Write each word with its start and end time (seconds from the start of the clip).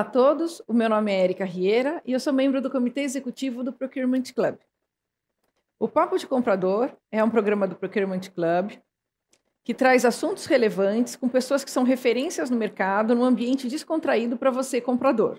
Olá 0.00 0.08
a 0.08 0.12
todos, 0.12 0.62
o 0.66 0.72
meu 0.72 0.88
nome 0.88 1.12
é 1.12 1.24
Erika 1.24 1.44
Rieira 1.44 2.00
e 2.06 2.12
eu 2.14 2.18
sou 2.18 2.32
membro 2.32 2.62
do 2.62 2.70
Comitê 2.70 3.02
Executivo 3.02 3.62
do 3.62 3.70
Procurement 3.70 4.22
Club. 4.34 4.56
O 5.78 5.86
Papo 5.86 6.16
de 6.16 6.26
Comprador 6.26 6.90
é 7.12 7.22
um 7.22 7.28
programa 7.28 7.68
do 7.68 7.76
Procurement 7.76 8.22
Club 8.34 8.78
que 9.62 9.74
traz 9.74 10.06
assuntos 10.06 10.46
relevantes 10.46 11.16
com 11.16 11.28
pessoas 11.28 11.62
que 11.62 11.70
são 11.70 11.82
referências 11.82 12.48
no 12.48 12.56
mercado 12.56 13.14
num 13.14 13.22
ambiente 13.22 13.68
descontraído 13.68 14.38
para 14.38 14.50
você, 14.50 14.80
comprador. 14.80 15.38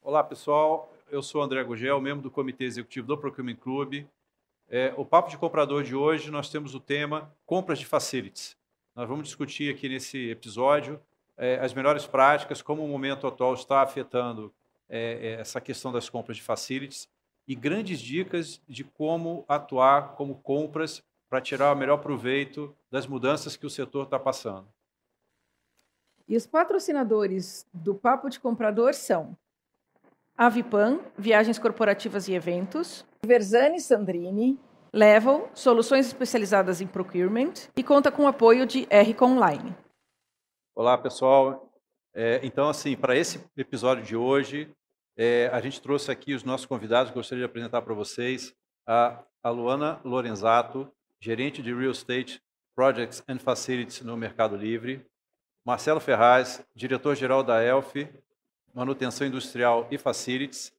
Olá, 0.00 0.24
pessoal. 0.24 0.90
Eu 1.10 1.22
sou 1.22 1.42
André 1.42 1.62
Gugel, 1.64 2.00
membro 2.00 2.22
do 2.22 2.30
Comitê 2.30 2.64
Executivo 2.64 3.06
do 3.06 3.18
Procurement 3.18 3.56
Club. 3.56 4.06
É, 4.66 4.94
o 4.96 5.04
Papo 5.04 5.28
de 5.28 5.36
Comprador 5.36 5.82
de 5.82 5.94
hoje, 5.94 6.30
nós 6.30 6.48
temos 6.48 6.74
o 6.74 6.80
tema 6.80 7.30
Compras 7.44 7.78
de 7.78 7.84
Facilities. 7.84 8.56
Nós 8.96 9.06
vamos 9.06 9.26
discutir 9.26 9.74
aqui 9.74 9.90
nesse 9.90 10.30
episódio 10.30 10.98
é, 11.38 11.60
as 11.60 11.72
melhores 11.72 12.06
práticas, 12.06 12.60
como 12.60 12.84
o 12.84 12.88
momento 12.88 13.26
atual 13.26 13.54
está 13.54 13.80
afetando 13.80 14.52
é, 14.88 15.36
é, 15.36 15.40
essa 15.40 15.60
questão 15.60 15.92
das 15.92 16.10
compras 16.10 16.36
de 16.36 16.42
facilities 16.42 17.08
e 17.46 17.54
grandes 17.54 18.00
dicas 18.00 18.60
de 18.68 18.84
como 18.84 19.44
atuar 19.48 20.14
como 20.16 20.34
compras 20.34 21.02
para 21.30 21.40
tirar 21.40 21.72
o 21.72 21.76
melhor 21.76 21.98
proveito 21.98 22.74
das 22.90 23.06
mudanças 23.06 23.56
que 23.56 23.66
o 23.66 23.70
setor 23.70 24.04
está 24.04 24.18
passando. 24.18 24.66
E 26.26 26.36
os 26.36 26.46
patrocinadores 26.46 27.66
do 27.72 27.94
Papo 27.94 28.28
de 28.28 28.38
Comprador 28.40 28.92
são 28.92 29.36
Avipan, 30.36 31.00
Viagens 31.16 31.58
Corporativas 31.58 32.28
e 32.28 32.34
Eventos, 32.34 33.04
Versani 33.24 33.80
Sandrini, 33.80 34.58
Level, 34.92 35.48
Soluções 35.54 36.06
Especializadas 36.06 36.80
em 36.80 36.86
Procurement 36.86 37.52
e 37.76 37.82
conta 37.82 38.10
com 38.10 38.24
o 38.24 38.26
apoio 38.26 38.66
de 38.66 38.86
RCO 38.90 39.24
Online. 39.24 39.74
Olá, 40.80 40.96
pessoal. 40.96 41.72
É, 42.14 42.38
então, 42.44 42.68
assim, 42.68 42.94
para 42.94 43.16
esse 43.16 43.44
episódio 43.56 44.04
de 44.04 44.14
hoje, 44.14 44.72
é, 45.16 45.50
a 45.52 45.60
gente 45.60 45.82
trouxe 45.82 46.08
aqui 46.08 46.34
os 46.34 46.44
nossos 46.44 46.66
convidados, 46.66 47.12
gostaria 47.12 47.44
de 47.44 47.50
apresentar 47.50 47.82
para 47.82 47.92
vocês 47.94 48.54
a, 48.86 49.20
a 49.42 49.50
Luana 49.50 50.00
Lorenzato, 50.04 50.88
gerente 51.20 51.62
de 51.62 51.74
Real 51.74 51.90
Estate 51.90 52.40
Projects 52.76 53.24
and 53.28 53.40
Facilities 53.40 54.02
no 54.02 54.16
Mercado 54.16 54.54
Livre, 54.54 55.04
Marcelo 55.64 55.98
Ferraz, 55.98 56.64
diretor-geral 56.76 57.42
da 57.42 57.60
ELF, 57.60 58.08
Manutenção 58.72 59.26
Industrial 59.26 59.88
e 59.90 59.98
Facilities, 59.98 60.72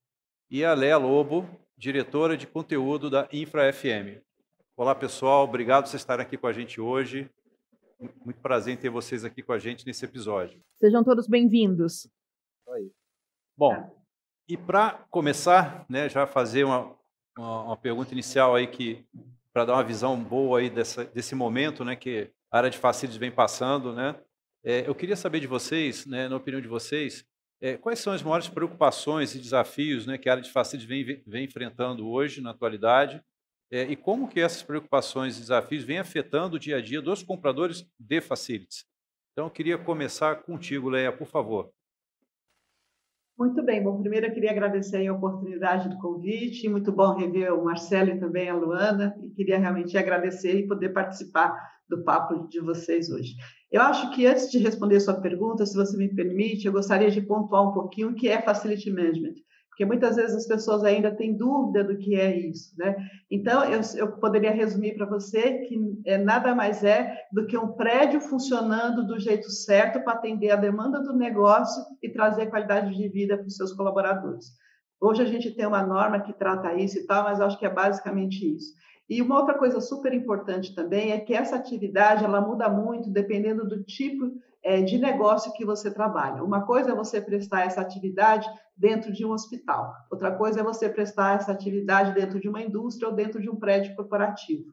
e 0.50 0.64
a 0.64 0.73
Léa 0.73 0.95
Lobo, 0.95 1.45
diretora 1.77 2.38
de 2.38 2.47
conteúdo 2.47 3.09
da 3.09 3.27
Infra 3.33 3.73
FM. 3.73 4.23
Olá, 4.77 4.95
pessoal, 4.95 5.44
obrigado 5.44 5.83
por 5.83 5.89
vocês 5.89 6.02
estarem 6.02 6.25
aqui 6.25 6.38
com 6.38 6.47
a 6.47 6.53
gente 6.53 6.80
hoje. 6.80 7.30
Muito 8.00 8.39
prazer 8.39 8.73
em 8.73 8.78
ter 8.78 8.89
vocês 8.89 9.25
aqui 9.25 9.44
com 9.44 9.52
a 9.52 9.59
gente 9.59 9.86
nesse 9.86 10.05
episódio. 10.05 10.61
Sejam 10.80 11.03
todos 11.03 11.28
bem-vindos. 11.28 12.08
Bom, 13.58 13.75
tá. 13.75 13.92
e 14.47 14.55
para 14.55 15.05
começar, 15.09 15.86
né, 15.89 16.08
já 16.08 16.25
fazer 16.25 16.64
uma, 16.64 16.95
uma, 17.38 17.64
uma, 17.64 17.77
pergunta 17.77 18.14
inicial 18.14 18.55
aí 18.55 18.67
que 18.67 19.05
para 19.52 19.66
dar 19.66 19.73
uma 19.73 19.83
visão 19.83 20.17
boa 20.17 20.59
aí 20.59 20.70
dessa, 20.70 21.03
desse 21.03 21.36
momento, 21.36 21.83
né, 21.83 21.94
que 21.97 22.31
a 22.50 22.58
área 22.58 22.70
de 22.70 22.77
facilities 22.77 23.20
vem 23.20 23.31
passando, 23.31 23.94
né? 23.94 24.16
É, 24.64 24.88
eu 24.88 24.95
queria 24.95 25.16
saber 25.16 25.42
de 25.42 25.47
vocês, 25.47 26.05
né, 26.05 26.30
na 26.30 26.38
opinião 26.38 26.61
de 26.61 26.67
vocês, 26.70 27.25
é, 27.59 27.75
quais 27.75 28.00
são 28.00 28.14
as 28.14 28.23
maiores 28.23 28.47
preocupações 28.47 29.36
e 29.36 29.39
desafios 29.39 30.05
né, 30.05 30.17
que 30.17 30.30
a 30.30 30.33
área 30.33 30.43
de 30.43 30.52
facilities 30.52 30.88
vem, 30.88 31.21
vem 31.27 31.43
enfrentando 31.43 32.08
hoje, 32.08 32.39
na 32.39 32.52
atualidade, 32.52 33.21
é, 33.71 33.83
e 33.83 33.95
como 33.95 34.27
que 34.27 34.39
essas 34.39 34.63
preocupações 34.63 35.37
e 35.37 35.41
desafios 35.41 35.83
vêm 35.83 35.99
afetando 35.99 36.55
o 36.55 36.59
dia 36.59 36.77
a 36.77 36.81
dia 36.81 37.02
dos 37.02 37.21
compradores 37.21 37.85
de 37.99 38.21
facilities. 38.21 38.85
Então, 39.31 39.45
eu 39.45 39.52
queria 39.52 39.77
começar 39.77 40.37
contigo, 40.43 40.89
Leia, 40.89 41.11
por 41.11 41.27
favor. 41.27 41.71
Muito 43.37 43.63
bem. 43.63 43.81
Bom, 43.81 44.02
primeiro 44.02 44.25
eu 44.25 44.33
queria 44.33 44.52
agradecer 44.52 45.08
a 45.08 45.13
oportunidade 45.13 45.87
do 45.87 45.97
convite. 45.99 46.67
Muito 46.67 46.91
bom 46.91 47.15
rever 47.15 47.53
o 47.53 47.63
Marcelo 47.63 48.09
e 48.09 48.19
também 48.19 48.49
a 48.49 48.55
Luana. 48.55 49.15
E 49.23 49.29
queria 49.29 49.58
realmente 49.58 49.97
agradecer 49.97 50.59
e 50.59 50.67
poder 50.67 50.89
participar 50.89 51.55
do 51.87 52.03
papo 52.03 52.49
de 52.49 52.59
vocês 52.59 53.09
hoje. 53.09 53.35
Eu 53.71 53.81
acho 53.81 54.11
que 54.13 54.25
antes 54.25 54.52
de 54.52 54.58
responder 54.58 54.99
sua 54.99 55.21
pergunta, 55.21 55.65
se 55.65 55.75
você 55.75 55.95
me 55.95 56.13
permite, 56.13 56.65
eu 56.65 56.73
gostaria 56.73 57.09
de 57.09 57.21
pontuar 57.21 57.69
um 57.69 57.71
pouquinho 57.71 58.09
o 58.09 58.13
que 58.13 58.27
é 58.27 58.41
Facility 58.41 58.91
Management 58.91 59.35
porque 59.79 59.85
muitas 59.85 60.17
vezes 60.17 60.35
as 60.35 60.45
pessoas 60.45 60.83
ainda 60.83 61.09
têm 61.09 61.37
dúvida 61.37 61.85
do 61.85 61.97
que 61.97 62.13
é 62.13 62.37
isso, 62.37 62.75
né? 62.77 62.97
Então, 63.31 63.63
eu, 63.63 63.79
eu 63.95 64.11
poderia 64.17 64.51
resumir 64.51 64.97
para 64.97 65.05
você 65.05 65.59
que 65.59 65.79
é, 66.05 66.17
nada 66.17 66.53
mais 66.53 66.83
é 66.83 67.15
do 67.31 67.47
que 67.47 67.57
um 67.57 67.69
prédio 67.69 68.19
funcionando 68.19 69.07
do 69.07 69.17
jeito 69.17 69.49
certo 69.49 70.03
para 70.03 70.15
atender 70.15 70.51
a 70.51 70.57
demanda 70.57 70.99
do 71.01 71.13
negócio 71.13 71.81
e 72.03 72.09
trazer 72.09 72.47
qualidade 72.47 72.93
de 72.93 73.07
vida 73.07 73.37
para 73.37 73.47
os 73.47 73.55
seus 73.55 73.71
colaboradores. 73.71 74.47
Hoje 74.99 75.21
a 75.21 75.25
gente 75.25 75.55
tem 75.55 75.65
uma 75.65 75.81
norma 75.81 76.19
que 76.19 76.33
trata 76.33 76.73
isso 76.73 76.99
e 76.99 77.07
tal, 77.07 77.23
mas 77.23 77.39
acho 77.39 77.57
que 77.57 77.65
é 77.65 77.73
basicamente 77.73 78.53
isso. 78.53 78.73
E 79.09 79.21
uma 79.21 79.39
outra 79.39 79.57
coisa 79.57 79.79
super 79.79 80.13
importante 80.13 80.75
também 80.75 81.13
é 81.13 81.21
que 81.21 81.33
essa 81.33 81.55
atividade 81.55 82.25
ela 82.25 82.41
muda 82.41 82.67
muito 82.67 83.09
dependendo 83.09 83.65
do 83.65 83.81
tipo 83.81 84.29
é, 84.69 84.83
de 84.83 84.99
negócio 84.99 85.52
que 85.53 85.65
você 85.65 85.89
trabalha. 85.89 86.43
Uma 86.43 86.61
coisa 86.61 86.91
é 86.91 86.95
você 86.95 87.19
prestar 87.19 87.65
essa 87.65 87.81
atividade 87.81 88.47
dentro 88.77 89.11
de 89.11 89.25
um 89.25 89.31
hospital, 89.31 89.91
outra 90.11 90.31
coisa 90.31 90.59
é 90.59 90.63
você 90.63 90.87
prestar 90.87 91.37
essa 91.37 91.52
atividade 91.52 92.13
dentro 92.13 92.39
de 92.39 92.47
uma 92.47 92.61
indústria 92.61 93.09
ou 93.09 93.15
dentro 93.15 93.41
de 93.41 93.49
um 93.49 93.55
prédio 93.55 93.95
corporativo. 93.95 94.71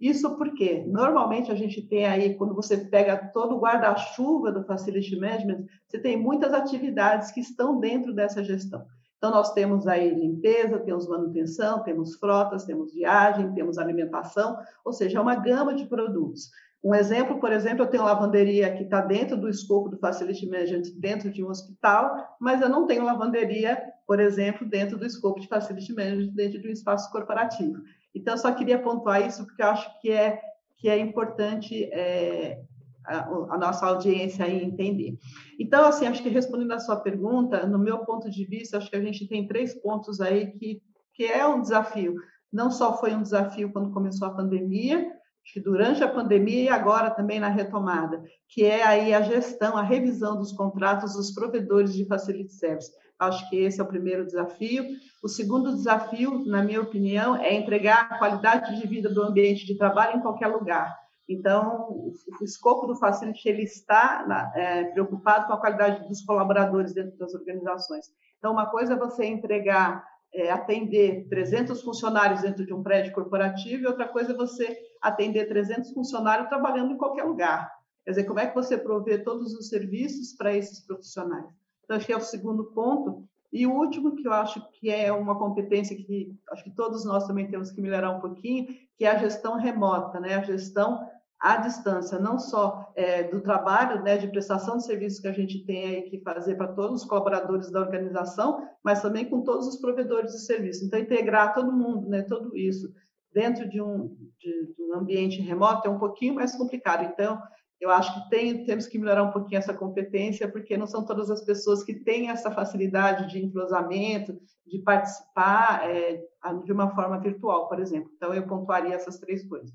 Isso 0.00 0.36
porque, 0.36 0.84
normalmente, 0.86 1.50
a 1.50 1.54
gente 1.56 1.82
tem 1.82 2.06
aí, 2.06 2.34
quando 2.34 2.54
você 2.54 2.76
pega 2.76 3.16
todo 3.32 3.56
o 3.56 3.60
guarda-chuva 3.60 4.52
do 4.52 4.62
Facility 4.62 5.18
Management, 5.18 5.64
você 5.88 5.98
tem 5.98 6.16
muitas 6.16 6.52
atividades 6.52 7.32
que 7.32 7.40
estão 7.40 7.80
dentro 7.80 8.14
dessa 8.14 8.42
gestão. 8.44 8.86
Então, 9.18 9.32
nós 9.32 9.52
temos 9.52 9.88
aí 9.88 10.14
limpeza, 10.14 10.78
temos 10.78 11.08
manutenção, 11.08 11.82
temos 11.82 12.14
frotas, 12.16 12.64
temos 12.64 12.92
viagem, 12.92 13.52
temos 13.52 13.78
alimentação, 13.78 14.56
ou 14.84 14.92
seja, 14.92 15.18
é 15.18 15.20
uma 15.20 15.34
gama 15.34 15.74
de 15.74 15.86
produtos. 15.86 16.50
Um 16.84 16.94
exemplo, 16.94 17.40
por 17.40 17.50
exemplo, 17.50 17.82
eu 17.82 17.88
tenho 17.88 18.04
lavanderia 18.04 18.76
que 18.76 18.82
está 18.82 19.00
dentro 19.00 19.38
do 19.38 19.48
escopo 19.48 19.88
do 19.88 19.96
Facility 19.96 20.46
Management, 20.46 20.82
dentro 20.98 21.30
de 21.32 21.42
um 21.42 21.48
hospital, 21.48 22.36
mas 22.38 22.60
eu 22.60 22.68
não 22.68 22.86
tenho 22.86 23.04
lavanderia, 23.04 23.82
por 24.06 24.20
exemplo, 24.20 24.68
dentro 24.68 24.98
do 24.98 25.06
escopo 25.06 25.40
de 25.40 25.48
Facility 25.48 25.94
Management, 25.94 26.34
dentro 26.34 26.60
de 26.60 26.68
um 26.68 26.72
espaço 26.72 27.10
corporativo. 27.10 27.80
Então, 28.14 28.34
eu 28.34 28.38
só 28.38 28.52
queria 28.52 28.78
pontuar 28.78 29.26
isso, 29.26 29.46
porque 29.46 29.62
eu 29.62 29.68
acho 29.68 30.00
que 30.02 30.10
é, 30.10 30.38
que 30.76 30.90
é 30.90 30.98
importante 30.98 31.84
é, 31.84 32.60
a, 33.06 33.28
a, 33.54 33.58
nossa 33.58 33.86
audiência 33.86 34.44
aí 34.44 34.62
entender. 34.62 35.16
Então, 35.58 35.86
assim, 35.86 36.06
acho 36.06 36.22
que 36.22 36.28
respondendo 36.28 36.72
a 36.72 36.78
sua 36.78 36.96
pergunta, 36.96 37.66
no 37.66 37.78
meu 37.78 38.00
ponto 38.00 38.30
de 38.30 38.44
vista, 38.44 38.76
acho 38.76 38.90
que 38.90 38.96
a 38.96 39.02
gente 39.02 39.26
tem 39.26 39.48
três 39.48 39.72
pontos 39.80 40.20
aí 40.20 40.48
que, 40.52 40.82
que 41.14 41.24
é 41.24 41.46
um 41.46 41.62
desafio. 41.62 42.14
Não 42.52 42.70
só 42.70 42.98
foi 42.98 43.14
um 43.14 43.22
desafio 43.22 43.72
quando 43.72 43.90
começou 43.90 44.28
a 44.28 44.34
pandemia, 44.34 45.10
que 45.52 45.60
durante 45.60 46.02
a 46.02 46.08
pandemia 46.08 46.62
e 46.62 46.68
agora 46.68 47.10
também 47.10 47.38
na 47.38 47.48
retomada, 47.48 48.22
que 48.48 48.64
é 48.64 48.82
aí 48.82 49.12
a 49.12 49.20
gestão, 49.20 49.76
a 49.76 49.82
revisão 49.82 50.36
dos 50.36 50.52
contratos 50.52 51.14
dos 51.14 51.32
provedores 51.32 51.92
de 51.94 52.06
facility 52.06 52.52
service. 52.52 52.92
Acho 53.18 53.48
que 53.48 53.56
esse 53.56 53.80
é 53.80 53.84
o 53.84 53.88
primeiro 53.88 54.26
desafio. 54.26 54.84
O 55.22 55.28
segundo 55.28 55.74
desafio, 55.74 56.44
na 56.46 56.62
minha 56.62 56.80
opinião, 56.80 57.36
é 57.36 57.54
entregar 57.54 58.08
a 58.10 58.18
qualidade 58.18 58.80
de 58.80 58.86
vida 58.86 59.08
do 59.08 59.22
ambiente 59.22 59.66
de 59.66 59.76
trabalho 59.76 60.18
em 60.18 60.22
qualquer 60.22 60.48
lugar. 60.48 60.92
Então, 61.28 61.88
o, 61.90 62.12
escopo 62.42 62.86
do 62.86 62.96
facility 62.96 63.48
ele 63.48 63.62
está 63.62 64.52
é, 64.54 64.84
preocupado 64.84 65.46
com 65.46 65.54
a 65.54 65.60
qualidade 65.60 66.06
dos 66.06 66.22
colaboradores 66.22 66.92
dentro 66.92 67.16
das 67.16 67.34
organizações. 67.34 68.06
Então, 68.38 68.52
uma 68.52 68.66
coisa 68.66 68.94
é 68.94 68.96
você 68.96 69.24
entregar 69.24 70.04
é, 70.34 70.50
atender 70.50 71.28
300 71.28 71.80
funcionários 71.80 72.42
dentro 72.42 72.66
de 72.66 72.74
um 72.74 72.82
prédio 72.82 73.12
corporativo 73.12 73.82
e 73.82 73.86
outra 73.86 74.08
coisa 74.08 74.32
é 74.32 74.36
você 74.36 74.76
atender 75.00 75.46
300 75.46 75.92
funcionários 75.92 76.48
trabalhando 76.48 76.92
em 76.92 76.98
qualquer 76.98 77.22
lugar. 77.22 77.70
Quer 78.04 78.10
dizer, 78.10 78.24
como 78.24 78.40
é 78.40 78.46
que 78.46 78.54
você 78.54 78.76
provê 78.76 79.18
todos 79.18 79.54
os 79.54 79.68
serviços 79.68 80.32
para 80.32 80.54
esses 80.54 80.80
profissionais? 80.80 81.46
Então, 81.84 81.96
acho 81.96 82.06
que 82.06 82.12
é 82.12 82.16
o 82.16 82.20
segundo 82.20 82.64
ponto. 82.66 83.24
E 83.52 83.66
o 83.66 83.72
último, 83.72 84.16
que 84.16 84.26
eu 84.26 84.32
acho 84.32 84.60
que 84.72 84.90
é 84.90 85.12
uma 85.12 85.38
competência 85.38 85.96
que 85.96 86.36
acho 86.50 86.64
que 86.64 86.74
todos 86.74 87.04
nós 87.04 87.26
também 87.26 87.48
temos 87.48 87.70
que 87.70 87.80
melhorar 87.80 88.10
um 88.10 88.20
pouquinho, 88.20 88.66
que 88.96 89.04
é 89.04 89.10
a 89.10 89.18
gestão 89.18 89.56
remota, 89.56 90.18
né? 90.18 90.34
a 90.34 90.42
gestão 90.42 91.06
à 91.44 91.58
distância, 91.58 92.18
não 92.18 92.38
só 92.38 92.90
é, 92.96 93.24
do 93.24 93.38
trabalho 93.42 94.02
né, 94.02 94.16
de 94.16 94.28
prestação 94.28 94.78
de 94.78 94.86
serviços 94.86 95.20
que 95.20 95.28
a 95.28 95.32
gente 95.32 95.62
tem 95.66 95.84
aí 95.84 96.02
que 96.08 96.22
fazer 96.22 96.54
para 96.54 96.72
todos 96.72 97.02
os 97.02 97.06
colaboradores 97.06 97.70
da 97.70 97.80
organização, 97.80 98.66
mas 98.82 99.02
também 99.02 99.28
com 99.28 99.42
todos 99.42 99.68
os 99.68 99.76
provedores 99.78 100.32
de 100.32 100.40
serviço. 100.40 100.86
Então, 100.86 100.98
integrar 100.98 101.52
todo 101.52 101.70
mundo, 101.70 102.08
né, 102.08 102.22
tudo 102.22 102.56
isso, 102.56 102.90
dentro 103.30 103.68
de 103.68 103.78
um, 103.78 104.16
de, 104.40 104.74
de 104.74 104.82
um 104.82 104.94
ambiente 104.94 105.42
remoto 105.42 105.86
é 105.86 105.90
um 105.90 105.98
pouquinho 105.98 106.34
mais 106.34 106.56
complicado. 106.56 107.04
Então, 107.12 107.38
eu 107.78 107.90
acho 107.90 108.14
que 108.14 108.30
tem, 108.30 108.64
temos 108.64 108.86
que 108.86 108.98
melhorar 108.98 109.24
um 109.24 109.30
pouquinho 109.30 109.58
essa 109.58 109.74
competência, 109.74 110.50
porque 110.50 110.78
não 110.78 110.86
são 110.86 111.04
todas 111.04 111.30
as 111.30 111.44
pessoas 111.44 111.84
que 111.84 111.92
têm 111.92 112.30
essa 112.30 112.50
facilidade 112.50 113.30
de 113.30 113.44
entrosamento, 113.44 114.34
de 114.66 114.78
participar 114.78 115.90
é, 115.90 116.22
de 116.64 116.72
uma 116.72 116.94
forma 116.94 117.20
virtual, 117.20 117.68
por 117.68 117.78
exemplo. 117.80 118.10
Então, 118.16 118.32
eu 118.32 118.46
pontuaria 118.46 118.94
essas 118.94 119.18
três 119.18 119.46
coisas. 119.46 119.70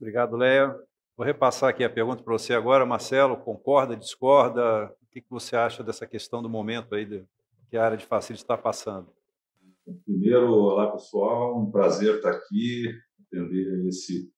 Obrigado, 0.00 0.36
Leia. 0.36 0.74
Vou 1.16 1.26
repassar 1.26 1.70
aqui 1.70 1.82
a 1.82 1.90
pergunta 1.90 2.22
para 2.22 2.32
você 2.32 2.52
agora, 2.52 2.84
Marcelo. 2.84 3.36
Concorda, 3.36 3.96
discorda? 3.96 4.94
que, 5.16 5.22
que 5.22 5.30
você 5.30 5.56
acha 5.56 5.82
dessa 5.82 6.06
questão 6.06 6.42
do 6.42 6.48
momento 6.48 6.94
aí 6.94 7.24
que 7.70 7.76
a 7.76 7.84
área 7.84 7.96
de 7.96 8.04
facility 8.04 8.42
está 8.42 8.56
passando? 8.56 9.08
Primeiro, 10.04 10.52
olá 10.52 10.92
pessoal, 10.92 11.58
um 11.58 11.70
prazer 11.70 12.16
estar 12.16 12.32
aqui, 12.32 12.94
atender 13.26 13.86
esse 13.86 14.30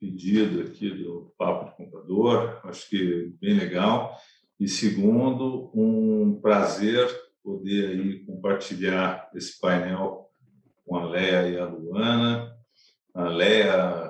pedido 0.00 0.62
aqui 0.62 0.90
do 0.90 1.32
Papo 1.38 1.66
de 1.66 1.76
Comprador, 1.76 2.60
acho 2.64 2.88
que 2.88 3.32
bem 3.40 3.54
legal. 3.54 4.18
E 4.58 4.66
segundo, 4.66 5.70
um 5.72 6.40
prazer 6.40 7.08
poder 7.40 7.90
aí 7.90 8.24
compartilhar 8.24 9.30
esse 9.36 9.60
painel 9.60 10.28
com 10.84 10.96
a 10.96 11.04
Leia 11.04 11.48
e 11.48 11.58
a 11.58 11.66
Luana. 11.66 12.56
A 13.14 13.28
Leia, 13.28 14.03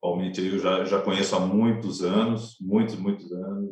atualmente 0.00 0.40
eu 0.40 0.58
já, 0.58 0.84
já 0.84 1.00
conheço 1.00 1.36
há 1.36 1.40
muitos 1.40 2.02
anos, 2.02 2.56
muitos, 2.58 2.96
muitos 2.96 3.30
anos, 3.30 3.70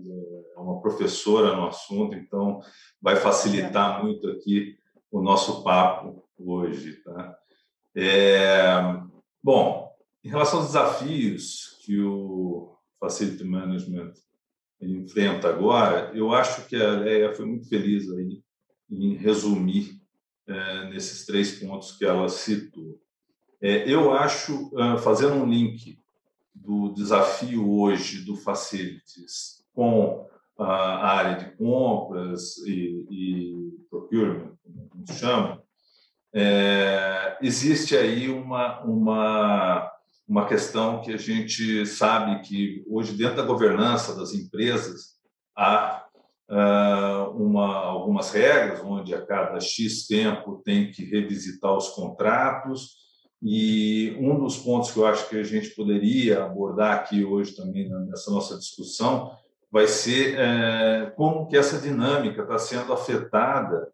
é 0.55 0.61
uma 0.61 0.81
professora 0.81 1.57
no 1.57 1.67
assunto, 1.67 2.15
então 2.15 2.61
vai 3.01 3.17
facilitar 3.17 4.05
muito 4.05 4.29
aqui 4.29 4.77
o 5.11 5.23
nosso 5.23 5.65
papo 5.65 6.23
hoje. 6.39 7.03
Tá? 7.03 7.35
É, 7.97 8.67
bom, 9.43 9.91
em 10.23 10.29
relação 10.29 10.59
aos 10.59 10.69
desafios 10.69 11.79
que 11.85 11.99
o 11.99 12.77
Facility 13.01 13.45
Management 13.45 14.13
enfrenta 14.83 15.49
agora, 15.49 16.13
eu 16.15 16.33
acho 16.33 16.69
que 16.69 16.77
a 16.77 16.91
Leia 16.91 17.35
foi 17.35 17.47
muito 17.47 17.69
feliz 17.69 18.09
aí 18.11 18.43
em 18.91 19.15
resumir 19.15 19.99
é, 20.47 20.91
nesses 20.91 21.25
três 21.25 21.59
pontos 21.59 21.93
que 21.93 22.05
ela 22.05 22.29
citou. 22.29 23.01
É, 23.61 23.91
eu 23.91 24.13
acho, 24.13 24.71
fazendo 25.03 25.35
um 25.35 25.47
link 25.47 25.99
do 26.63 26.93
desafio 26.95 27.71
hoje 27.71 28.25
do 28.25 28.37
Facilities 28.37 29.65
com 29.75 30.27
a 30.59 31.07
área 31.07 31.37
de 31.37 31.57
compras 31.57 32.57
e, 32.67 33.07
e 33.11 33.87
procurement, 33.89 34.53
como 34.91 35.05
chama, 35.13 35.63
é, 36.35 37.39
existe 37.41 37.97
aí 37.97 38.29
uma, 38.29 38.81
uma, 38.83 39.91
uma 40.27 40.47
questão 40.47 41.01
que 41.01 41.13
a 41.13 41.17
gente 41.17 41.87
sabe 41.87 42.43
que 42.43 42.85
hoje, 42.89 43.17
dentro 43.17 43.37
da 43.37 43.43
governança 43.43 44.15
das 44.15 44.35
empresas, 44.35 45.17
há 45.57 46.05
uh, 46.51 47.31
uma, 47.31 47.77
algumas 47.77 48.31
regras, 48.31 48.81
onde 48.85 49.15
a 49.15 49.25
cada 49.25 49.61
X 49.61 50.07
tempo 50.07 50.61
tem 50.65 50.91
que 50.91 51.05
revisitar 51.05 51.73
os 51.73 51.91
contratos, 51.91 52.97
e 53.43 54.17
um 54.19 54.39
dos 54.39 54.57
pontos 54.57 54.91
que 54.91 54.99
eu 54.99 55.07
acho 55.07 55.29
que 55.29 55.37
a 55.37 55.45
gente 55.45 55.71
poderia 55.71 56.45
abordar 56.45 56.97
aqui 56.97 57.25
hoje 57.25 57.55
também 57.55 57.89
nessa 57.89 58.31
nossa 58.31 58.59
discussão 58.59 59.31
vai 59.71 59.87
ser 59.87 60.39
é, 60.39 61.13
como 61.17 61.47
que 61.47 61.57
essa 61.57 61.79
dinâmica 61.79 62.43
está 62.43 62.59
sendo 62.59 62.93
afetada 62.93 63.93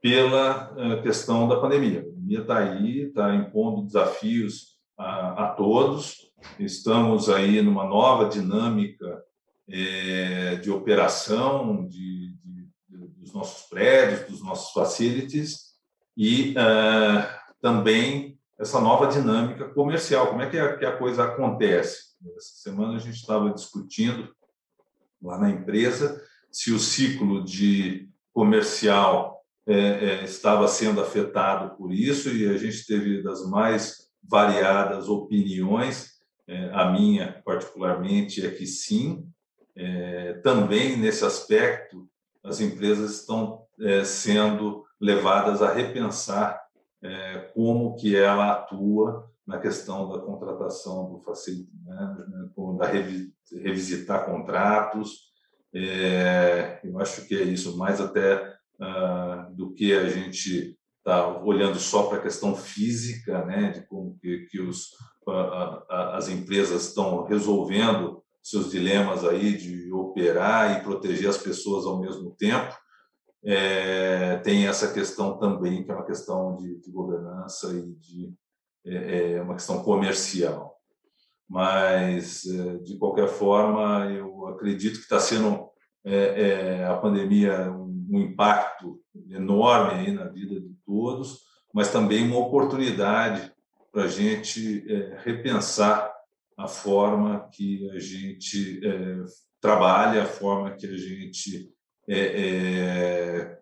pela 0.00 0.74
é, 0.76 1.02
questão 1.02 1.46
da 1.46 1.60
pandemia. 1.60 2.00
A 2.00 2.04
pandemia 2.04 2.40
está 2.40 2.58
aí, 2.58 3.02
está 3.02 3.34
impondo 3.34 3.86
desafios 3.86 4.78
a, 4.96 5.44
a, 5.44 5.48
todos. 5.48 6.30
Estamos 6.58 7.28
aí 7.28 7.62
numa 7.62 7.84
nova 7.84 8.28
dinâmica 8.28 9.22
é, 9.68 10.56
de 10.56 10.70
operação 10.70 11.86
de, 11.86 12.34
de, 12.44 12.68
dos 13.18 13.32
nossos 13.32 13.68
prédios, 13.68 14.28
dos 14.28 14.42
nossos 14.42 14.72
facilities 14.72 15.74
e 16.16 16.54
é, 16.56 17.40
também 17.60 18.33
essa 18.58 18.80
nova 18.80 19.06
dinâmica 19.06 19.68
comercial. 19.70 20.28
Como 20.28 20.42
é 20.42 20.48
que 20.48 20.58
a, 20.58 20.76
que 20.76 20.84
a 20.84 20.96
coisa 20.96 21.24
acontece? 21.24 22.14
Essa 22.36 22.70
semana 22.70 22.96
a 22.96 23.00
gente 23.00 23.16
estava 23.16 23.52
discutindo 23.52 24.34
lá 25.22 25.38
na 25.38 25.50
empresa 25.50 26.22
se 26.50 26.72
o 26.72 26.78
ciclo 26.78 27.42
de 27.44 28.08
comercial 28.32 29.42
é, 29.66 29.74
é, 29.74 30.24
estava 30.24 30.68
sendo 30.68 31.00
afetado 31.00 31.76
por 31.76 31.92
isso 31.92 32.28
e 32.28 32.48
a 32.48 32.56
gente 32.56 32.86
teve 32.86 33.22
das 33.22 33.48
mais 33.48 34.08
variadas 34.22 35.08
opiniões. 35.08 36.14
É, 36.46 36.70
a 36.72 36.90
minha, 36.92 37.42
particularmente, 37.44 38.46
é 38.46 38.50
que 38.50 38.66
sim. 38.66 39.26
É, 39.74 40.34
também 40.44 40.96
nesse 40.96 41.24
aspecto, 41.24 42.08
as 42.42 42.60
empresas 42.60 43.20
estão 43.20 43.64
é, 43.80 44.04
sendo 44.04 44.84
levadas 45.00 45.62
a 45.62 45.72
repensar 45.72 46.63
é, 47.04 47.38
como 47.54 47.94
que 47.96 48.16
ela 48.16 48.52
atua 48.52 49.30
na 49.46 49.58
questão 49.58 50.08
da 50.08 50.18
contratação 50.20 51.10
do 51.12 51.20
facility 51.20 51.70
management, 51.84 52.76
da 52.78 52.86
revisitar 53.60 54.24
contratos. 54.24 55.32
É, 55.74 56.80
eu 56.82 56.98
acho 56.98 57.26
que 57.26 57.34
é 57.34 57.42
isso, 57.42 57.76
mais 57.76 58.00
até 58.00 58.56
uh, 58.80 59.54
do 59.54 59.72
que 59.74 59.92
a 59.92 60.08
gente 60.08 60.78
está 60.98 61.38
olhando 61.42 61.78
só 61.78 62.04
para 62.04 62.18
a 62.18 62.22
questão 62.22 62.56
física, 62.56 63.44
né, 63.44 63.72
de 63.72 63.86
como 63.86 64.16
que, 64.18 64.46
que 64.50 64.60
os, 64.62 64.88
as 65.90 66.30
empresas 66.30 66.86
estão 66.86 67.24
resolvendo 67.24 68.22
seus 68.42 68.70
dilemas 68.70 69.24
aí 69.24 69.56
de 69.56 69.92
operar 69.92 70.78
e 70.78 70.82
proteger 70.82 71.28
as 71.28 71.36
pessoas 71.36 71.84
ao 71.84 72.00
mesmo 72.00 72.34
tempo. 72.36 72.74
É, 73.46 74.38
tem 74.38 74.66
essa 74.66 74.90
questão 74.90 75.36
também, 75.36 75.84
que 75.84 75.90
é 75.90 75.94
uma 75.94 76.06
questão 76.06 76.56
de, 76.56 76.80
de 76.80 76.90
governança 76.90 77.72
e 77.74 77.92
de 77.96 78.32
é, 78.86 79.32
é 79.32 79.42
uma 79.42 79.54
questão 79.54 79.82
comercial. 79.82 80.74
Mas, 81.48 82.46
é, 82.46 82.78
de 82.78 82.96
qualquer 82.96 83.28
forma, 83.28 84.10
eu 84.10 84.46
acredito 84.48 84.94
que 84.96 85.02
está 85.02 85.20
sendo 85.20 85.68
é, 86.04 86.16
é, 86.16 86.84
a 86.86 86.96
pandemia 86.96 87.70
um, 87.70 88.06
um, 88.10 88.20
impacto 88.20 89.00
enorme 89.28 90.00
aí 90.00 90.12
na 90.12 90.24
vida 90.24 90.58
de 90.58 90.74
todos, 90.86 91.40
mas 91.72 91.92
também 91.92 92.26
uma 92.26 92.38
oportunidade 92.38 93.52
para 93.92 94.04
a 94.04 94.08
gente 94.08 94.84
repensar 95.22 96.12
a 96.56 96.66
forma 96.66 97.48
que 97.52 97.90
a 97.90 97.98
gente 97.98 98.80
trabalha, 99.60 100.22
a 100.22 100.26
forma 100.26 100.72
que 100.72 100.86
a 100.86 100.96
gente 100.96 101.72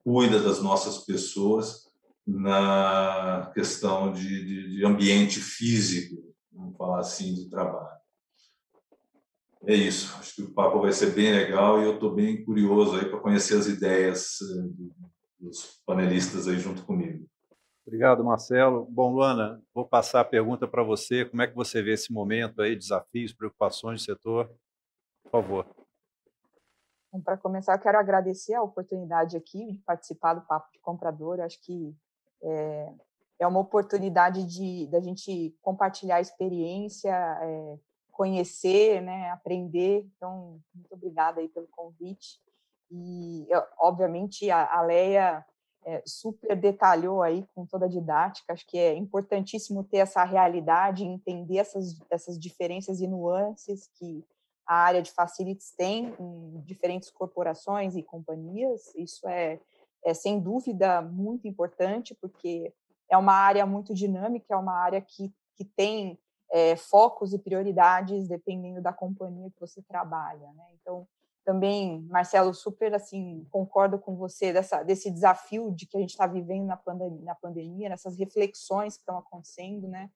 cuida 0.04 0.40
das 0.40 0.61
nossas 0.61 0.99
pessoas 0.99 1.90
na 2.26 3.50
questão 3.54 4.12
de, 4.12 4.44
de, 4.44 4.76
de 4.76 4.87
ambiente 4.87 5.40
físico, 5.40 6.34
vamos 6.52 6.76
falar 6.76 7.00
assim, 7.00 7.34
de 7.34 7.49
trabalho. 7.49 8.00
É 9.64 9.75
isso. 9.75 10.16
Acho 10.18 10.34
que 10.37 10.42
o 10.42 10.52
papo 10.52 10.80
vai 10.80 10.92
ser 10.92 11.14
bem 11.14 11.32
legal 11.32 11.80
e 11.80 11.84
eu 11.84 11.94
estou 11.94 12.12
bem 12.12 12.44
curioso 12.44 12.96
aí 12.96 13.08
para 13.08 13.20
conhecer 13.20 13.56
as 13.56 13.66
ideias 13.66 14.38
eh, 14.40 14.87
dos 15.38 15.80
panelistas 15.87 16.49
aí 16.49 16.58
junto 16.58 16.84
comigo. 16.84 17.26
Obrigado, 17.87 18.25
Marcelo. 18.25 18.87
Bom, 18.90 19.12
Luana, 19.12 19.61
vou 19.75 19.84
passar 19.84 20.20
a 20.20 20.25
pergunta 20.25 20.66
para 20.66 20.82
você. 20.82 21.25
Como 21.25 21.42
é 21.42 21.46
que 21.46 21.54
você 21.54 21.82
vê 21.82 21.92
esse 21.92 22.12
momento 22.12 22.62
aí, 22.62 22.76
desafios, 22.76 23.32
preocupações 23.32 24.00
do 24.00 24.04
setor? 24.04 24.50
Por 25.25 25.30
favor. 25.30 25.66
Para 27.21 27.37
começar, 27.37 27.75
eu 27.75 27.78
quero 27.78 27.99
agradecer 27.99 28.54
a 28.54 28.62
oportunidade 28.62 29.37
aqui 29.37 29.73
de 29.73 29.78
participar 29.81 30.35
do 30.35 30.47
Papo 30.47 30.73
de 30.73 30.78
Comprador. 30.81 31.38
Eu 31.38 31.45
acho 31.45 31.61
que 31.61 31.95
é, 32.42 32.92
é 33.38 33.47
uma 33.47 33.61
oportunidade 33.61 34.45
de 34.45 34.87
da 34.87 34.99
gente 34.99 35.54
compartilhar 35.61 36.21
experiência, 36.21 37.12
é, 37.12 37.78
conhecer, 38.11 39.02
né, 39.02 39.31
aprender. 39.31 40.07
Então, 40.16 40.61
muito 40.75 40.92
obrigada 40.92 41.40
aí 41.40 41.49
pelo 41.49 41.66
convite. 41.69 42.40
E, 42.90 43.47
obviamente, 43.78 44.50
a, 44.50 44.78
a 44.78 44.83
Leia 44.83 45.45
é, 45.85 46.02
super 46.07 46.57
detalhou 46.57 47.23
aí 47.23 47.47
com 47.54 47.66
toda 47.66 47.87
a 47.87 47.88
didática. 47.88 48.52
Acho 48.52 48.66
que 48.66 48.78
é 48.78 48.95
importantíssimo 48.95 49.85
ter 49.85 49.99
essa 49.99 50.25
realidade, 50.25 51.04
entender 51.04 51.59
essas, 51.59 52.00
essas 52.11 52.38
diferenças 52.38 53.00
e 53.00 53.07
nuances 53.07 53.88
que 53.95 54.25
a 54.66 54.75
área 54.75 55.02
de 55.02 55.11
facilities 55.11 55.73
tem 55.76 56.14
em 56.19 56.61
diferentes 56.61 57.11
corporações 57.11 57.97
e 57.97 58.02
companhias. 58.02 58.95
Isso 58.95 59.28
é 59.28 59.61
é 60.04 60.12
sem 60.12 60.40
dúvida 60.40 61.00
muito 61.00 61.47
importante, 61.47 62.14
porque 62.21 62.73
é 63.09 63.16
uma 63.16 63.35
área 63.35 63.64
muito 63.64 63.95
dinâmica, 63.95 64.54
é 64.54 64.57
uma 64.57 64.75
área 64.75 65.00
que, 65.00 65.33
que 65.54 65.64
tem 65.64 66.19
é, 66.50 66.76
focos 66.76 67.33
e 67.33 67.38
prioridades 67.38 68.28
dependendo 68.28 68.83
da 68.83 68.92
companhia 68.92 69.50
que 69.50 69.61
você 69.61 69.81
trabalha. 69.83 70.52
Né? 70.54 70.64
Então, 70.81 71.07
também, 71.45 72.02
Marcelo, 72.09 72.52
super 72.54 72.95
assim 72.95 73.47
concordo 73.50 73.99
com 73.99 74.16
você 74.16 74.52
dessa, 74.52 74.83
desse 74.83 75.11
desafio 75.11 75.73
de 75.73 75.87
que 75.87 75.97
a 75.97 76.00
gente 76.00 76.11
está 76.11 76.26
vivendo 76.26 76.66
na 76.66 76.76
pandemia, 76.76 77.25
na 77.25 77.35
pandemia, 77.35 77.88
nessas 77.88 78.16
reflexões 78.16 78.97
que 78.97 79.02
estão 79.02 79.19
acontecendo, 79.19 79.88
né? 79.88 80.09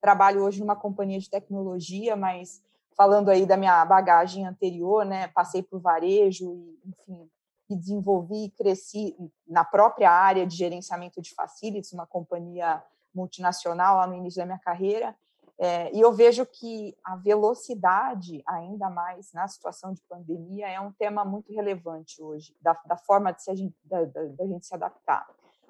Trabalho 0.00 0.42
hoje 0.42 0.58
numa 0.58 0.74
companhia 0.74 1.20
de 1.20 1.30
tecnologia, 1.30 2.16
mas 2.16 2.60
falando 2.96 3.30
aí 3.30 3.46
da 3.46 3.56
minha 3.56 3.84
bagagem 3.84 4.46
anterior, 4.46 5.04
né? 5.04 5.28
Passei 5.28 5.62
por 5.62 5.80
varejo 5.80 6.54
e, 6.54 6.80
enfim, 6.86 7.30
desenvolvi 7.68 8.44
e 8.46 8.50
cresci 8.50 9.16
na 9.46 9.64
própria 9.64 10.10
área 10.10 10.46
de 10.46 10.56
gerenciamento 10.56 11.20
de 11.22 11.34
facilities, 11.34 11.92
uma 11.92 12.06
companhia 12.06 12.82
multinacional 13.14 13.96
lá 13.96 14.06
no 14.06 14.14
início 14.14 14.38
da 14.38 14.46
minha 14.46 14.58
carreira, 14.58 15.14
É, 15.58 15.94
e 15.94 16.00
eu 16.00 16.12
vejo 16.12 16.44
que 16.44 16.96
a 17.04 17.14
velocidade, 17.14 18.42
ainda 18.46 18.90
mais 18.90 19.32
na 19.32 19.46
situação 19.46 19.92
de 19.92 20.02
pandemia, 20.08 20.66
é 20.66 20.80
um 20.80 20.90
tema 20.90 21.24
muito 21.24 21.52
relevante 21.52 22.20
hoje, 22.20 22.56
da, 22.60 22.72
da 22.84 22.96
forma 22.96 23.32
de 23.32 23.42
se, 23.42 23.72
da, 23.84 24.04
da, 24.04 24.24
da, 24.24 24.46
gente 24.46 24.66
se 24.66 24.74
adaptar, 24.74 25.24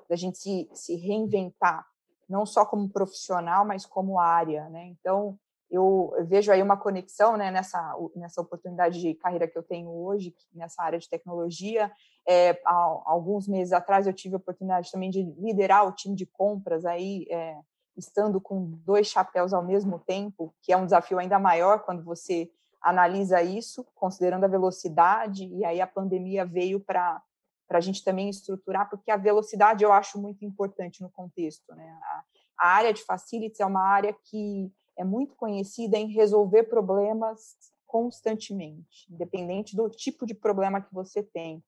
da 0.09 0.17
gente 0.17 0.39
se, 0.39 0.71
se 0.73 0.97
reinventar, 0.97 1.87
não 2.27 2.47
só 2.47 2.65
como 2.65 2.89
profissional, 2.89 3.67
mas 3.67 3.85
como 3.85 4.19
área. 4.19 4.67
Né? 4.71 4.87
Então, 4.87 5.39
eu 5.73 6.15
vejo 6.27 6.53
aí 6.53 6.63
uma 6.63 6.77
conexão 6.77 7.35
né, 7.35 7.51
nessa, 7.51 7.97
nessa 8.15 8.43
oportunidade 8.43 9.01
de 9.01 9.15
carreira 9.15 9.49
que 9.49 9.57
eu 9.57 9.63
tenho 9.63 9.89
hoje, 9.89 10.37
nessa 10.53 10.83
área 10.83 10.99
de 10.99 11.09
tecnologia. 11.09 11.91
É, 12.29 12.61
há, 12.67 13.03
alguns 13.07 13.49
meses 13.49 13.73
atrás 13.73 14.07
eu 14.07 14.13
tive 14.13 14.35
a 14.35 14.37
oportunidade 14.37 14.93
também 14.93 15.09
de 15.09 15.23
liderar 15.39 15.89
o 15.89 15.93
time 15.93 16.15
de 16.15 16.27
compras 16.27 16.85
aí, 16.85 17.27
é, 17.31 17.59
estando 17.97 18.39
com 18.39 18.79
dois 18.85 19.07
chapéus 19.07 19.55
ao 19.55 19.65
mesmo 19.65 19.99
tempo, 19.99 20.55
que 20.61 20.75
é 20.75 20.77
um 20.77 20.85
desafio 20.85 21.19
ainda 21.19 21.39
maior 21.39 21.81
quando 21.85 22.05
você 22.05 22.51
analisa 22.83 23.43
isso, 23.43 23.83
considerando 23.95 24.45
a 24.45 24.49
velocidade, 24.49 25.47
e 25.47 25.65
aí 25.65 25.81
a 25.81 25.87
pandemia 25.87 26.45
veio 26.45 26.81
para 26.81 27.23
a 27.71 27.81
gente 27.81 28.05
também 28.05 28.29
estruturar, 28.29 28.91
porque 28.91 29.11
a 29.11 29.17
velocidade 29.17 29.85
eu 29.85 29.93
acho 29.93 30.21
muito 30.21 30.45
importante 30.45 31.01
no 31.01 31.09
contexto. 31.09 31.75
Né? 31.75 31.99
A, 32.03 32.25
a 32.59 32.69
área 32.75 32.93
de 32.93 33.03
facilities 33.03 33.61
é 33.61 33.65
uma 33.65 33.83
área 33.83 34.15
que 34.25 34.71
é 34.97 35.05
muito 35.05 35.35
conhecida 35.35 35.97
em 35.97 36.13
resolver 36.13 36.65
problemas 36.65 37.57
constantemente, 37.87 39.07
independente 39.11 39.77
do 39.77 39.89
tipo 39.89 40.25
de 40.25 40.35
problema 40.35 40.81
que 40.81 40.93
você 40.93 41.23
tem. 41.23 41.63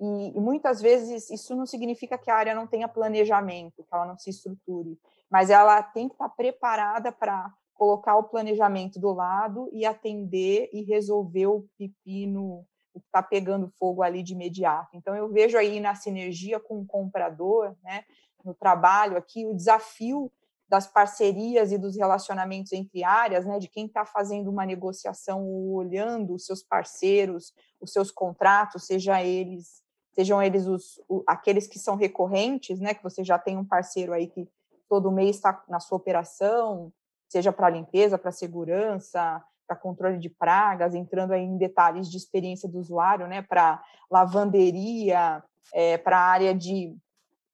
E, 0.00 0.36
e, 0.36 0.40
muitas 0.40 0.80
vezes 0.80 1.30
isso 1.30 1.54
não 1.54 1.66
significa 1.66 2.18
que 2.18 2.30
a 2.30 2.36
área 2.36 2.54
não 2.54 2.66
tenha 2.66 2.88
planejamento, 2.88 3.84
que 3.84 3.94
ela 3.94 4.06
não 4.06 4.18
se 4.18 4.30
estruture, 4.30 4.98
mas 5.30 5.50
ela 5.50 5.82
tem 5.82 6.08
que 6.08 6.14
estar 6.14 6.28
preparada 6.30 7.12
para 7.12 7.52
colocar 7.74 8.16
o 8.16 8.24
planejamento 8.24 8.98
do 8.98 9.12
lado 9.12 9.68
e 9.72 9.84
atender 9.86 10.68
e 10.72 10.82
resolver 10.82 11.46
o 11.46 11.64
pepino, 11.78 12.66
que 12.92 12.98
está 12.98 13.22
pegando 13.22 13.72
fogo 13.78 14.02
ali 14.02 14.22
de 14.22 14.32
imediato. 14.32 14.96
Então, 14.96 15.14
eu 15.14 15.28
vejo 15.28 15.56
aí 15.56 15.78
na 15.78 15.94
sinergia 15.94 16.58
com 16.58 16.80
o 16.80 16.86
comprador, 16.86 17.76
né, 17.82 18.04
no 18.44 18.54
trabalho 18.54 19.16
aqui, 19.16 19.46
o 19.46 19.54
desafio 19.54 20.30
das 20.68 20.86
parcerias 20.86 21.72
e 21.72 21.78
dos 21.78 21.96
relacionamentos 21.96 22.72
entre 22.72 23.02
áreas, 23.02 23.46
né, 23.46 23.58
de 23.58 23.68
quem 23.68 23.86
está 23.86 24.04
fazendo 24.04 24.50
uma 24.50 24.66
negociação 24.66 25.42
ou 25.44 25.72
olhando 25.72 26.34
os 26.34 26.44
seus 26.44 26.62
parceiros, 26.62 27.54
os 27.80 27.92
seus 27.92 28.10
contratos, 28.10 28.84
seja 28.84 29.22
eles 29.22 29.82
sejam 30.12 30.42
eles 30.42 30.66
os, 30.66 31.00
aqueles 31.28 31.68
que 31.68 31.78
são 31.78 31.94
recorrentes, 31.94 32.80
né, 32.80 32.92
que 32.92 33.04
você 33.04 33.22
já 33.22 33.38
tem 33.38 33.56
um 33.56 33.64
parceiro 33.64 34.12
aí 34.12 34.26
que 34.26 34.48
todo 34.88 35.12
mês 35.12 35.36
está 35.36 35.62
na 35.68 35.78
sua 35.78 35.96
operação, 35.96 36.92
seja 37.28 37.52
para 37.52 37.70
limpeza, 37.70 38.18
para 38.18 38.32
segurança, 38.32 39.40
para 39.64 39.76
controle 39.76 40.18
de 40.18 40.28
pragas, 40.28 40.92
entrando 40.92 41.32
aí 41.32 41.42
em 41.42 41.56
detalhes 41.56 42.10
de 42.10 42.16
experiência 42.16 42.68
do 42.68 42.78
usuário, 42.78 43.28
né, 43.28 43.42
para 43.42 43.80
lavanderia, 44.10 45.40
é, 45.72 45.96
para 45.96 46.18
a 46.18 46.24
área 46.30 46.52
de 46.52 46.96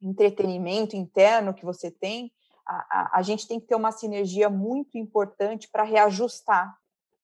entretenimento 0.00 0.96
interno 0.96 1.52
que 1.52 1.66
você 1.66 1.90
tem, 1.90 2.32
a, 2.66 2.76
a, 2.90 3.18
a, 3.18 3.22
gente 3.22 3.46
tem 3.46 3.60
que 3.60 3.66
ter 3.66 3.74
uma 3.74 3.92
sinergia 3.92 4.48
muito 4.48 4.96
importante 4.96 5.68
para 5.68 5.82
reajustar 5.82 6.76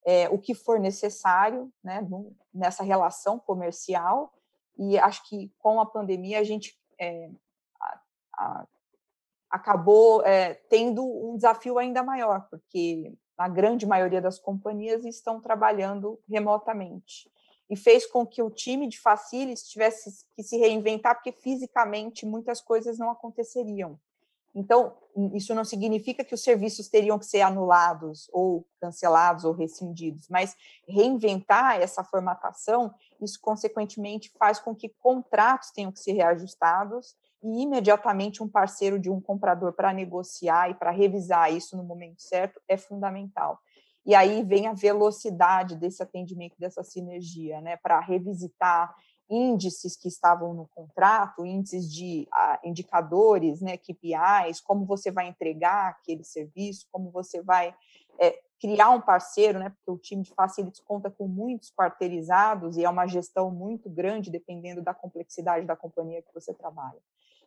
é, 0.05 0.29
o 0.29 0.39
que 0.39 0.55
for 0.55 0.79
necessário 0.79 1.73
né, 1.83 2.07
nessa 2.53 2.83
relação 2.83 3.39
comercial 3.39 4.33
e 4.79 4.99
acho 4.99 5.29
que 5.29 5.53
com 5.59 5.81
a 5.81 5.87
pandemia 5.87 6.41
a 6.41 6.45
gente 6.45 6.79
é, 6.99 7.31
a, 8.35 8.67
acabou 9.51 10.25
é, 10.25 10.55
tendo 10.55 11.05
um 11.05 11.37
desafio 11.37 11.79
ainda 11.79 12.03
maior, 12.03 12.47
porque 12.49 13.13
a 13.37 13.49
grande 13.49 13.87
maioria 13.87 14.21
das 14.21 14.39
companhias 14.39 15.05
estão 15.05 15.41
trabalhando 15.41 16.21
remotamente. 16.29 17.31
E 17.69 17.77
fez 17.77 18.07
com 18.07 18.27
que 18.27 18.43
o 18.43 18.51
time 18.51 18.89
de 18.89 18.99
facilities 18.99 19.69
tivesse 19.69 20.25
que 20.35 20.43
se 20.43 20.57
reinventar, 20.57 21.15
porque 21.15 21.33
fisicamente 21.33 22.27
muitas 22.27 22.61
coisas 22.61 22.99
não 22.99 23.11
aconteceriam. 23.11 23.99
Então, 24.55 24.97
isso 25.35 25.55
não 25.55 25.65
significa 25.65 26.25
que 26.25 26.35
os 26.35 26.43
serviços 26.43 26.89
teriam 26.89 27.19
que 27.19 27.27
ser 27.27 27.41
anulados 27.41 28.29
ou 28.33 28.67
cancelados 28.81 29.45
ou 29.45 29.53
rescindidos, 29.53 30.29
mas 30.29 30.57
reinventar 30.89 31.81
essa 31.81 32.03
formatação, 32.03 32.93
isso 33.21 33.39
consequentemente 33.41 34.33
faz 34.39 34.59
com 34.59 34.75
que 34.75 34.89
contratos 34.89 35.71
tenham 35.71 35.93
que 35.93 36.01
ser 36.01 36.13
reajustados 36.13 37.17
e 37.43 37.63
imediatamente 37.63 38.43
um 38.43 38.49
parceiro 38.49 38.99
de 38.99 39.11
um 39.11 39.21
comprador 39.21 39.73
para 39.73 39.93
negociar 39.93 40.71
e 40.71 40.75
para 40.75 40.91
revisar 40.91 41.53
isso 41.53 41.77
no 41.77 41.85
momento 41.85 42.21
certo 42.21 42.61
é 42.69 42.77
fundamental. 42.77 43.59
E 44.05 44.15
aí 44.15 44.43
vem 44.43 44.67
a 44.67 44.73
velocidade 44.73 45.77
desse 45.77 46.03
atendimento, 46.03 46.57
dessa 46.59 46.83
sinergia, 46.83 47.61
né, 47.61 47.77
para 47.77 48.01
revisitar 48.01 48.95
índices 49.31 49.97
que 49.97 50.09
estavam 50.09 50.53
no 50.53 50.67
contrato, 50.75 51.47
índices 51.47 51.91
de 51.91 52.29
uh, 52.35 52.69
indicadores, 52.69 53.61
né, 53.61 53.77
KPIs, 53.77 54.61
como 54.61 54.85
você 54.85 55.11
vai 55.11 55.29
entregar 55.29 55.91
aquele 55.91 56.25
serviço, 56.25 56.89
como 56.91 57.11
você 57.11 57.41
vai 57.41 57.75
é, 58.19 58.39
criar 58.61 58.91
um 58.91 59.01
parceiro, 59.01 59.59
né, 59.59 59.71
porque 59.71 59.91
o 59.91 59.97
time 59.97 60.23
de 60.23 60.35
facilities 60.35 60.81
conta 60.81 61.11
com 61.11 61.29
muitos 61.29 61.71
quarteirizados 61.71 62.77
e 62.77 62.85
é 62.85 62.91
uma 62.91 63.07
gestão 63.07 63.51
muito 63.51 63.89
grande, 63.89 64.31
dependendo 64.31 64.83
da 64.83 64.93
complexidade 64.93 65.65
da 65.65 65.77
companhia 65.77 66.23
que 66.23 66.35
você 66.35 66.53
trabalha. 66.53 66.99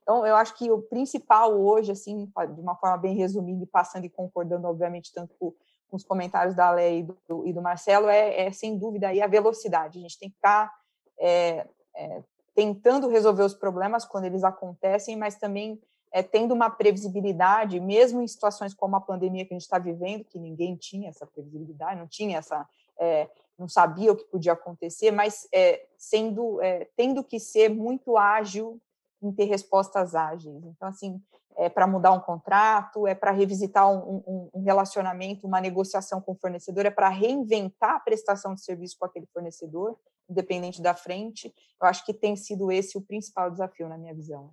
Então, 0.02 0.25
eu 0.25 0.36
acho 0.36 0.56
que 0.56 0.70
o 0.70 0.82
principal 0.82 1.54
hoje, 1.58 1.92
assim, 1.92 2.25
de 2.25 2.62
uma 2.62 2.75
forma 2.75 2.98
bem 2.98 3.16
resumida 3.16 3.63
e 3.63 3.68
passando 3.68 4.06
e 4.06 4.10
concordando, 4.10 4.68
obviamente, 4.68 5.13
tanto 5.13 5.34
com, 5.40 5.54
os 5.92 6.04
comentários 6.04 6.56
da 6.56 6.72
Leia 6.72 7.00
e 7.00 7.04
do, 7.04 7.48
e 7.48 7.54
do 7.54 7.62
Marcelo, 7.62 8.08
é, 8.10 8.48
é, 8.48 8.52
sem 8.52 8.80
dúvida 8.80 9.10
aí 9.10 9.22
a 9.22 9.28
velocidade. 9.28 10.00
A 10.00 10.02
gente 10.02 10.18
tem 10.18 10.28
que 10.28 10.36
estar 10.36 10.68
tá 10.68 10.75
é, 11.24 11.65
é, 11.96 12.22
tentando 12.53 13.08
resolver 13.08 13.44
os 13.44 13.53
problemas 13.53 14.03
quando 14.03 14.25
eles 14.25 14.44
acontecem, 14.44 15.15
mas 15.15 15.36
também 15.36 15.82
é, 16.12 16.22
tendo 16.22 16.53
uma 16.53 16.70
previsibilidade, 16.70 17.80
mesmo 17.80 18.22
em 18.22 18.27
situações 18.27 18.74
como 18.74 18.98
a 18.98 19.01
pandemia 19.01 19.46
que 19.46 19.53
a 19.53 19.58
gente 19.58 19.63
está 19.63 19.80
vivendo, 19.80 20.25
que 20.25 20.38
ninguém 20.38 20.75
tinha 20.75 21.10
essa 21.10 21.25
previsibilidade, 21.25 22.00
não 22.00 22.08
tinha 22.08 22.38
essa, 22.38 22.68
é, 23.00 23.30
não 23.58 23.70
sabia 23.70 24.12
o 24.12 24.15
que 24.18 24.25
podia 24.25 24.51
acontecer, 24.51 25.12
mas 25.12 25.48
é, 25.53 25.86
sendo, 25.98 26.62
é, 26.62 26.89
tendo 26.98 27.24
que 27.24 27.39
ser 27.39 27.70
muito 27.70 28.18
ágil 28.18 28.80
em 29.22 29.32
ter 29.32 29.46
respostas 29.46 30.13
ágeis. 30.13 30.62
Então, 30.65 30.89
assim, 30.89 31.22
é 31.56 31.70
para 31.70 31.88
mudar 31.88 32.12
um 32.12 32.20
contrato, 32.20 33.08
é 33.08 33.15
para 33.15 33.32
revisitar 33.32 33.89
um, 33.89 34.22
um, 34.27 34.50
um, 34.56 34.63
relacionamento, 34.63 35.48
uma 35.48 35.62
negociação 35.62 36.20
com 36.20 36.34
o 36.34 36.36
fornecedor, 36.36 36.86
é 36.86 36.92
para 36.92 37.08
reinventar 37.08 37.96
a 37.96 38.00
prestação 38.00 38.53
de 38.53 38.62
serviço 38.62 38.98
com 39.00 39.06
aquele 39.06 39.27
fornecedor 39.27 39.98
independente 40.30 40.82
da 40.82 40.94
frente. 40.94 41.53
Eu 41.82 41.88
acho 41.88 42.06
que 42.06 42.13
tem 42.13 42.36
sido 42.36 42.72
esse 42.72 42.98
o 42.98 43.01
principal 43.01 43.51
desafio 43.51 43.88
na 43.88 43.98
minha 43.98 44.13
visão. 44.13 44.51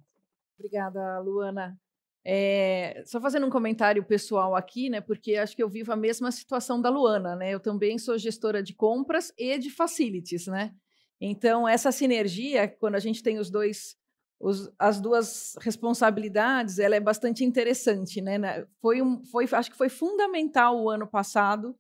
Obrigada, 0.59 1.19
Luana. 1.21 1.79
É, 2.25 3.03
só 3.07 3.19
fazendo 3.19 3.47
um 3.47 3.51
comentário 3.51 4.05
pessoal 4.05 4.55
aqui, 4.55 4.91
né? 4.91 5.01
Porque 5.01 5.37
acho 5.37 5.57
que 5.57 5.63
eu 5.63 5.69
vivo 5.69 5.93
a 5.93 5.97
mesma 5.97 6.31
situação 6.31 6.81
da 6.81 6.91
Luana, 6.91 7.35
né? 7.35 7.51
Eu 7.51 7.61
também 7.61 7.99
sou 7.99 8.19
gestora 8.19 8.63
de 8.63 8.75
compras 8.75 9.33
e 9.39 9.57
de 9.59 9.71
facilities, 9.71 10.47
né? 10.47 10.75
Então 11.21 11.67
essa 11.67 11.91
sinergia, 11.91 12.69
quando 12.69 12.97
a 12.97 12.99
gente 12.99 13.23
tem 13.23 13.39
os 13.39 13.51
dois, 13.51 13.97
os, 14.39 14.71
as 14.79 15.01
duas 15.01 15.55
responsabilidades, 15.63 16.79
ela 16.79 16.95
é 16.97 17.01
bastante 17.01 17.43
interessante, 17.43 18.21
né? 18.21 18.67
Foi 18.83 19.01
um, 19.01 19.25
foi, 19.25 19.49
acho 19.51 19.71
que 19.71 19.77
foi 19.77 19.89
fundamental 19.89 20.79
o 20.79 20.91
ano 20.91 21.07
passado 21.07 21.75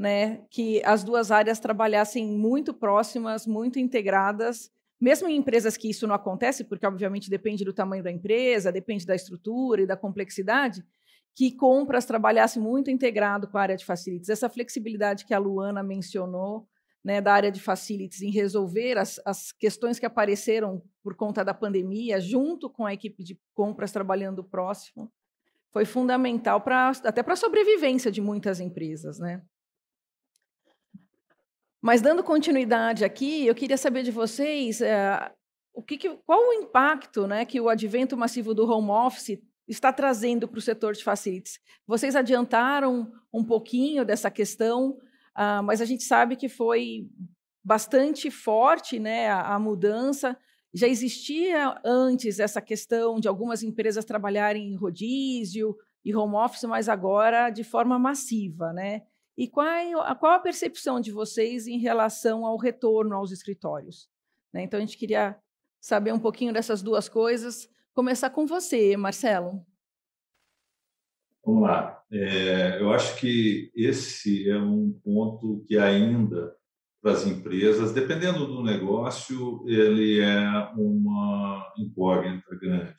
né, 0.00 0.40
que 0.48 0.82
as 0.82 1.04
duas 1.04 1.30
áreas 1.30 1.60
trabalhassem 1.60 2.26
muito 2.26 2.72
próximas, 2.72 3.46
muito 3.46 3.78
integradas, 3.78 4.70
mesmo 4.98 5.28
em 5.28 5.36
empresas 5.36 5.76
que 5.76 5.90
isso 5.90 6.06
não 6.06 6.14
acontece, 6.14 6.64
porque 6.64 6.86
obviamente 6.86 7.28
depende 7.28 7.66
do 7.66 7.72
tamanho 7.74 8.02
da 8.02 8.10
empresa, 8.10 8.72
depende 8.72 9.04
da 9.04 9.14
estrutura 9.14 9.82
e 9.82 9.86
da 9.86 9.98
complexidade, 9.98 10.82
que 11.36 11.54
compras 11.54 12.06
trabalhasse 12.06 12.58
muito 12.58 12.90
integrado 12.90 13.46
com 13.46 13.58
a 13.58 13.60
área 13.60 13.76
de 13.76 13.84
facilities. 13.84 14.30
Essa 14.30 14.48
flexibilidade 14.48 15.26
que 15.26 15.34
a 15.34 15.38
Luana 15.38 15.82
mencionou, 15.82 16.66
né, 17.04 17.20
da 17.20 17.34
área 17.34 17.52
de 17.52 17.60
facilities 17.60 18.22
em 18.22 18.30
resolver 18.30 18.96
as, 18.96 19.20
as 19.26 19.52
questões 19.52 19.98
que 19.98 20.06
apareceram 20.06 20.82
por 21.02 21.14
conta 21.14 21.44
da 21.44 21.52
pandemia, 21.52 22.18
junto 22.18 22.70
com 22.70 22.86
a 22.86 22.94
equipe 22.94 23.22
de 23.22 23.38
compras 23.52 23.92
trabalhando 23.92 24.42
próximo, 24.42 25.12
foi 25.70 25.84
fundamental 25.84 26.64
até 27.04 27.22
para 27.22 27.34
a 27.34 27.36
sobrevivência 27.36 28.10
de 28.10 28.22
muitas 28.22 28.60
empresas, 28.60 29.18
né? 29.18 29.42
Mas 31.80 32.02
dando 32.02 32.22
continuidade 32.22 33.04
aqui, 33.04 33.46
eu 33.46 33.54
queria 33.54 33.76
saber 33.76 34.02
de 34.02 34.10
vocês 34.10 34.80
é, 34.80 35.32
o 35.74 35.82
que, 35.82 35.96
que, 35.96 36.10
qual 36.26 36.48
o 36.48 36.52
impacto 36.52 37.26
né, 37.26 37.44
que 37.44 37.60
o 37.60 37.68
advento 37.68 38.16
massivo 38.16 38.54
do 38.54 38.68
home 38.70 38.90
office 38.90 39.38
está 39.66 39.92
trazendo 39.92 40.46
para 40.48 40.58
o 40.58 40.62
setor 40.62 40.94
de 40.94 41.04
facilities. 41.04 41.58
Vocês 41.86 42.16
adiantaram 42.16 43.10
um 43.32 43.44
pouquinho 43.44 44.04
dessa 44.04 44.30
questão, 44.30 44.98
uh, 45.36 45.62
mas 45.64 45.80
a 45.80 45.84
gente 45.84 46.02
sabe 46.02 46.36
que 46.36 46.48
foi 46.48 47.08
bastante 47.64 48.30
forte 48.30 48.98
né, 48.98 49.28
a, 49.28 49.54
a 49.54 49.58
mudança. 49.58 50.36
Já 50.74 50.88
existia 50.88 51.80
antes 51.84 52.40
essa 52.40 52.60
questão 52.60 53.20
de 53.20 53.28
algumas 53.28 53.62
empresas 53.62 54.04
trabalharem 54.04 54.72
em 54.72 54.76
rodízio, 54.76 55.76
e 56.04 56.14
home 56.14 56.34
office, 56.36 56.64
mas 56.64 56.88
agora 56.88 57.50
de 57.50 57.64
forma 57.64 57.98
massiva, 57.98 58.72
né? 58.72 59.02
E 59.40 59.48
qual, 59.48 59.66
é, 59.66 60.14
qual 60.16 60.32
a 60.32 60.38
percepção 60.38 61.00
de 61.00 61.10
vocês 61.10 61.66
em 61.66 61.78
relação 61.78 62.44
ao 62.44 62.58
retorno 62.58 63.16
aos 63.16 63.32
escritórios? 63.32 64.06
Né? 64.52 64.64
Então, 64.64 64.76
a 64.76 64.80
gente 64.82 64.98
queria 64.98 65.34
saber 65.80 66.12
um 66.12 66.18
pouquinho 66.18 66.52
dessas 66.52 66.82
duas 66.82 67.08
coisas. 67.08 67.66
Começar 67.94 68.28
com 68.28 68.46
você, 68.46 68.94
Marcelo. 68.98 69.64
Vamos 71.42 71.62
lá. 71.62 72.04
É, 72.12 72.82
eu 72.82 72.92
acho 72.92 73.18
que 73.18 73.72
esse 73.74 74.46
é 74.50 74.58
um 74.58 74.92
ponto 75.02 75.64
que 75.66 75.78
ainda 75.78 76.54
para 77.00 77.12
as 77.12 77.26
empresas, 77.26 77.94
dependendo 77.94 78.46
do 78.46 78.62
negócio, 78.62 79.64
ele 79.66 80.20
é 80.20 80.50
uma 80.76 81.72
incógnita 81.78 82.54
grande. 82.56 82.94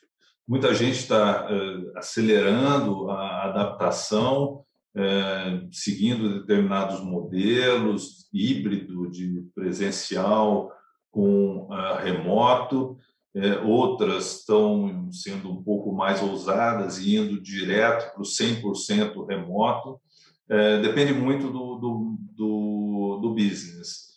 Muita 0.47 0.73
gente 0.73 0.97
está 0.97 1.47
é, 1.51 1.99
acelerando 1.99 3.11
a 3.11 3.43
adaptação, 3.43 4.65
é, 4.95 5.61
seguindo 5.71 6.39
determinados 6.39 7.01
modelos, 7.01 8.27
híbrido 8.33 9.09
de 9.09 9.45
presencial 9.55 10.71
com 11.09 11.67
uh, 11.69 11.97
remoto, 12.01 12.97
é, 13.33 13.59
outras 13.59 14.39
estão 14.39 15.09
sendo 15.11 15.49
um 15.49 15.63
pouco 15.63 15.93
mais 15.93 16.21
ousadas 16.21 16.99
e 16.99 17.15
indo 17.15 17.41
direto 17.41 18.13
para 18.13 18.21
o 18.21 18.25
100% 18.25 19.25
remoto. 19.27 19.99
Depende 20.81 21.13
muito 21.13 21.49
do, 21.49 21.75
do, 21.75 22.17
do, 22.35 23.19
do 23.21 23.33
business. 23.33 24.11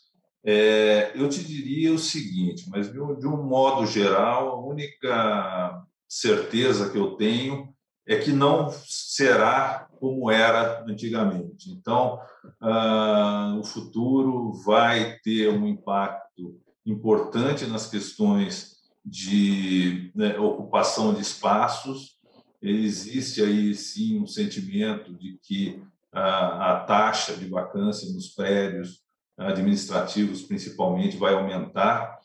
É, 0.47 1.12
eu 1.14 1.26
te 1.28 1.43
diria 1.43 1.93
o 1.93 1.99
seguinte, 1.99 2.69
mas 2.69 2.93
de 2.93 2.99
um 3.00 3.43
modo 3.43 3.87
geral, 3.87 4.50
a 4.50 4.66
única 4.66 5.83
certeza 6.07 6.90
que 6.90 6.99
eu 6.99 7.12
tenho 7.12 7.74
é 8.06 8.16
que 8.16 8.32
não 8.32 8.70
será 8.70 9.88
como 9.99 10.30
era 10.30 10.84
antigamente. 10.87 11.70
Então, 11.70 12.20
ah, 12.61 13.56
o 13.58 13.64
futuro 13.64 14.52
vai 14.64 15.18
ter 15.23 15.49
um 15.49 15.66
impacto 15.66 16.61
importante 16.84 17.66
nas 17.66 17.88
questões 17.88 18.75
de 19.04 20.11
né, 20.14 20.38
ocupação 20.38 21.14
de 21.14 21.23
espaços. 21.23 22.18
Existe 22.61 23.42
aí 23.42 23.75
sim 23.75 24.20
um 24.20 24.26
sentimento 24.26 25.12
de 25.14 25.38
que 25.42 25.82
a, 26.12 26.73
a 26.73 26.80
taxa 26.80 27.34
de 27.34 27.46
vacância 27.46 28.11
nos 28.12 28.28
prédios 28.28 29.02
administrativos, 29.37 30.42
principalmente, 30.42 31.16
vai 31.16 31.34
aumentar. 31.34 32.18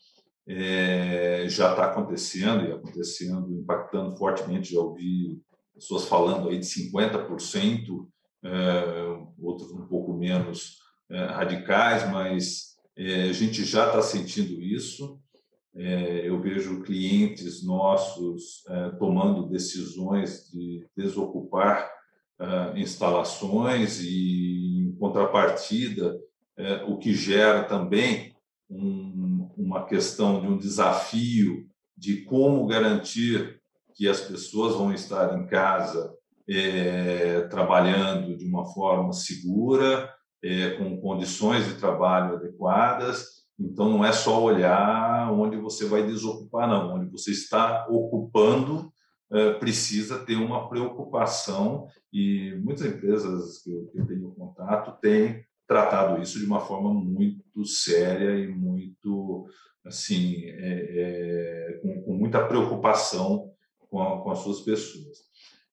É, 0.46 1.44
já 1.48 1.70
está 1.70 1.86
acontecendo 1.86 2.64
e 2.64 2.72
acontecendo, 2.72 3.52
impactando 3.52 4.16
fortemente. 4.16 4.72
Já 4.72 4.80
ouvi 4.80 5.40
pessoas 5.80 6.04
falando 6.04 6.50
aí 6.50 6.58
de 6.58 6.66
50%, 6.66 8.06
é, 8.44 9.18
outros 9.38 9.70
um 9.72 9.86
pouco 9.86 10.12
menos 10.14 10.78
é, 11.10 11.24
radicais, 11.24 12.08
mas 12.10 12.76
é, 12.96 13.24
a 13.24 13.32
gente 13.32 13.64
já 13.64 13.86
está 13.86 14.02
sentindo 14.02 14.60
isso. 14.62 15.18
Eu 15.72 16.40
vejo 16.40 16.82
clientes 16.82 17.64
nossos 17.64 18.64
tomando 18.98 19.48
decisões 19.48 20.50
de 20.50 20.84
desocupar 20.96 21.88
instalações 22.74 24.00
e, 24.02 24.88
em 24.88 24.96
contrapartida, 24.98 26.18
o 26.88 26.98
que 26.98 27.14
gera 27.14 27.62
também 27.62 28.34
um, 28.68 29.48
uma 29.56 29.86
questão 29.86 30.40
de 30.40 30.48
um 30.48 30.58
desafio 30.58 31.68
de 31.96 32.22
como 32.22 32.66
garantir 32.66 33.59
que 34.00 34.08
as 34.08 34.22
pessoas 34.22 34.76
vão 34.76 34.94
estar 34.94 35.38
em 35.38 35.46
casa 35.46 36.10
é, 36.48 37.42
trabalhando 37.50 38.34
de 38.34 38.46
uma 38.46 38.64
forma 38.64 39.12
segura, 39.12 40.10
é, 40.42 40.70
com 40.70 40.98
condições 41.02 41.66
de 41.66 41.74
trabalho 41.74 42.36
adequadas. 42.36 43.42
Então, 43.58 43.90
não 43.90 44.02
é 44.02 44.10
só 44.10 44.42
olhar 44.42 45.30
onde 45.30 45.58
você 45.58 45.84
vai 45.84 46.02
desocupar, 46.02 46.66
não. 46.66 46.94
Onde 46.94 47.10
você 47.10 47.30
está 47.30 47.86
ocupando, 47.90 48.90
é, 49.30 49.52
precisa 49.52 50.24
ter 50.24 50.36
uma 50.36 50.66
preocupação, 50.66 51.86
e 52.10 52.54
muitas 52.64 52.86
empresas 52.86 53.62
que 53.62 53.70
eu, 53.70 53.84
que 53.88 53.98
eu 53.98 54.06
tenho 54.06 54.30
contato 54.30 54.98
têm 54.98 55.44
tratado 55.68 56.22
isso 56.22 56.38
de 56.38 56.46
uma 56.46 56.60
forma 56.60 56.94
muito 56.94 57.66
séria 57.66 58.34
e 58.42 58.48
muito, 58.48 59.46
assim, 59.84 60.42
é, 60.46 61.74
é, 61.74 61.80
com, 61.82 62.00
com, 62.00 62.14
muita 62.14 62.42
preocupação 62.46 63.49
com, 63.90 64.00
a, 64.00 64.22
com 64.22 64.30
as 64.30 64.38
suas 64.38 64.60
pessoas. 64.60 65.18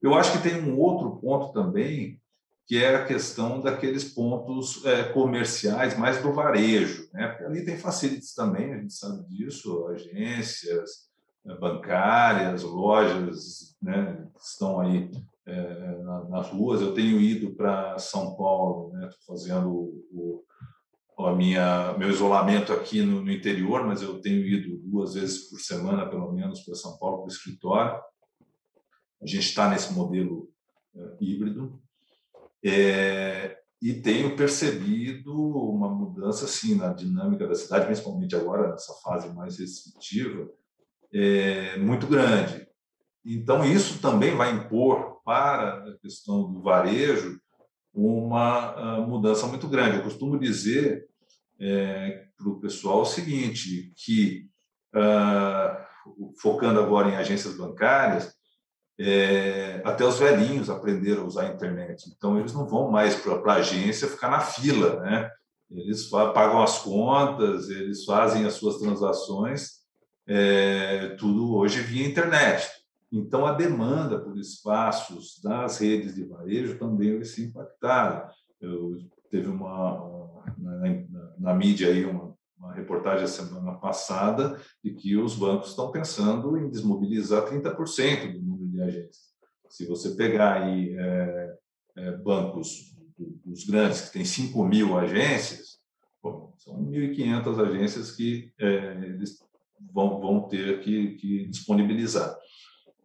Eu 0.02 0.14
acho 0.14 0.34
que 0.34 0.50
tem 0.50 0.62
um 0.62 0.78
outro 0.78 1.18
ponto 1.18 1.54
também 1.54 2.20
que 2.68 2.84
é 2.84 2.96
a 2.96 3.06
questão 3.06 3.62
daqueles 3.62 4.04
pontos 4.04 4.86
é, 4.86 5.04
comerciais 5.14 5.98
mais 5.98 6.22
do 6.22 6.34
varejo, 6.34 7.08
né? 7.14 7.30
Porque 7.30 7.46
ali 7.46 7.64
tem 7.64 7.78
facilities 7.78 8.34
também, 8.34 8.74
a 8.74 8.78
gente 8.78 8.94
sabe 8.94 9.24
disso, 9.30 9.88
agências 9.88 11.08
né, 11.46 11.56
bancárias, 11.56 12.64
lojas, 12.64 13.78
né, 13.82 14.28
que 14.36 14.44
estão 14.44 14.82
aí 14.82 15.10
é, 15.46 15.98
nas 16.30 16.50
ruas. 16.50 16.82
Eu 16.82 16.94
tenho 16.94 17.22
ido 17.22 17.56
para 17.56 17.98
São 18.00 18.36
Paulo, 18.36 18.92
né? 18.92 19.08
Estou 19.08 19.38
fazendo 19.38 19.70
o, 19.72 20.06
o, 20.12 20.44
a 21.26 21.36
minha 21.36 21.96
meu 21.98 22.10
isolamento 22.10 22.72
aqui 22.72 23.02
no, 23.02 23.22
no 23.22 23.32
interior, 23.32 23.86
mas 23.86 24.02
eu 24.02 24.22
tenho 24.22 24.46
ido 24.46 24.78
duas 24.78 25.16
vezes 25.16 25.50
por 25.50 25.60
semana, 25.60 26.08
pelo 26.08 26.32
menos, 26.32 26.62
para 26.62 26.76
São 26.76 26.98
Paulo 26.98 27.18
para 27.18 27.26
o 27.26 27.30
escritório. 27.30 28.00
A 29.22 29.26
gente 29.26 29.48
está 29.48 29.70
nesse 29.70 29.94
modelo 29.94 30.50
é, 30.96 31.18
híbrido 31.20 31.82
é, 32.64 33.58
e 33.82 33.94
tenho 33.96 34.36
percebido 34.36 35.34
uma 35.34 35.90
mudança 35.90 36.46
assim 36.46 36.76
na 36.76 36.94
dinâmica 36.94 37.48
da 37.48 37.56
cidade, 37.56 37.86
principalmente 37.86 38.36
agora 38.36 38.70
nessa 38.70 38.94
fase 39.04 39.34
mais 39.34 39.58
restritiva, 39.58 40.48
é, 41.12 41.78
muito 41.78 42.06
grande. 42.06 42.68
Então 43.26 43.66
isso 43.66 44.00
também 44.00 44.36
vai 44.36 44.54
impor 44.54 45.22
para 45.26 45.90
a 45.90 45.98
questão 45.98 46.52
do 46.52 46.62
varejo 46.62 47.40
uma 47.94 48.74
ah, 48.74 49.02
mudança 49.02 49.48
muito 49.48 49.68
grande. 49.68 49.98
Eu 49.98 50.04
costumo 50.04 50.40
dizer 50.40 51.07
é, 51.60 52.26
para 52.38 52.50
o 52.50 52.60
pessoal 52.60 53.02
o 53.02 53.06
seguinte, 53.06 53.92
que 53.96 54.48
uh, 54.96 56.32
focando 56.42 56.80
agora 56.80 57.10
em 57.10 57.16
agências 57.16 57.56
bancárias, 57.56 58.36
é, 59.00 59.82
até 59.86 60.04
os 60.04 60.18
velhinhos 60.18 60.70
aprenderam 60.70 61.24
a 61.24 61.26
usar 61.26 61.44
a 61.44 61.54
internet. 61.54 62.12
Então, 62.16 62.40
eles 62.40 62.54
não 62.54 62.68
vão 62.68 62.90
mais 62.90 63.16
para 63.16 63.54
a 63.54 63.58
agência 63.58 64.08
ficar 64.08 64.30
na 64.30 64.40
fila, 64.40 65.02
né? 65.02 65.30
Eles 65.70 66.06
pagam 66.06 66.64
as 66.64 66.80
contas, 66.80 67.70
eles 67.70 68.06
fazem 68.06 68.46
as 68.46 68.54
suas 68.54 68.78
transações, 68.78 69.82
é, 70.26 71.10
tudo 71.20 71.56
hoje 71.56 71.82
via 71.82 72.08
internet. 72.08 72.68
Então, 73.12 73.46
a 73.46 73.54
demanda 73.54 74.20
por 74.20 74.38
espaços 74.38 75.40
das 75.44 75.78
redes 75.78 76.16
de 76.16 76.26
varejo 76.26 76.78
também 76.78 77.16
vai 77.16 77.26
ser 77.26 77.46
impactada. 77.46 78.30
Eu, 78.60 78.98
teve 79.30 79.48
uma, 79.48 80.44
na, 80.58 80.78
na, 80.78 81.17
na 81.40 81.54
mídia 81.54 81.90
aí 81.90 82.06
uma, 82.06 82.36
uma 82.58 82.74
reportagem 82.74 83.26
a 83.26 83.28
semana 83.28 83.74
passada 83.74 84.60
de 84.84 84.94
que 84.94 85.16
os 85.16 85.36
bancos 85.36 85.70
estão 85.70 85.92
pensando 85.92 86.58
em 86.58 86.70
desmobilizar 86.70 87.46
30% 87.46 88.34
do 88.34 88.42
número 88.42 88.70
de 88.70 88.82
agências. 88.82 89.28
Se 89.70 89.86
você 89.86 90.16
pegar 90.16 90.62
aí 90.62 90.96
é, 90.98 91.56
é, 91.98 92.12
bancos 92.18 92.96
dos 93.18 93.66
grandes, 93.66 94.02
que 94.02 94.14
tem 94.14 94.26
5 94.26 94.64
mil 94.64 94.98
agências, 94.98 95.80
bom, 96.22 96.54
são 96.58 96.78
1.500 96.86 97.68
agências 97.68 98.12
que 98.12 98.52
é, 98.60 98.94
eles 99.04 99.40
vão, 99.94 100.20
vão 100.20 100.48
ter 100.48 100.82
que, 100.82 101.16
que 101.16 101.48
disponibilizar. 101.48 102.36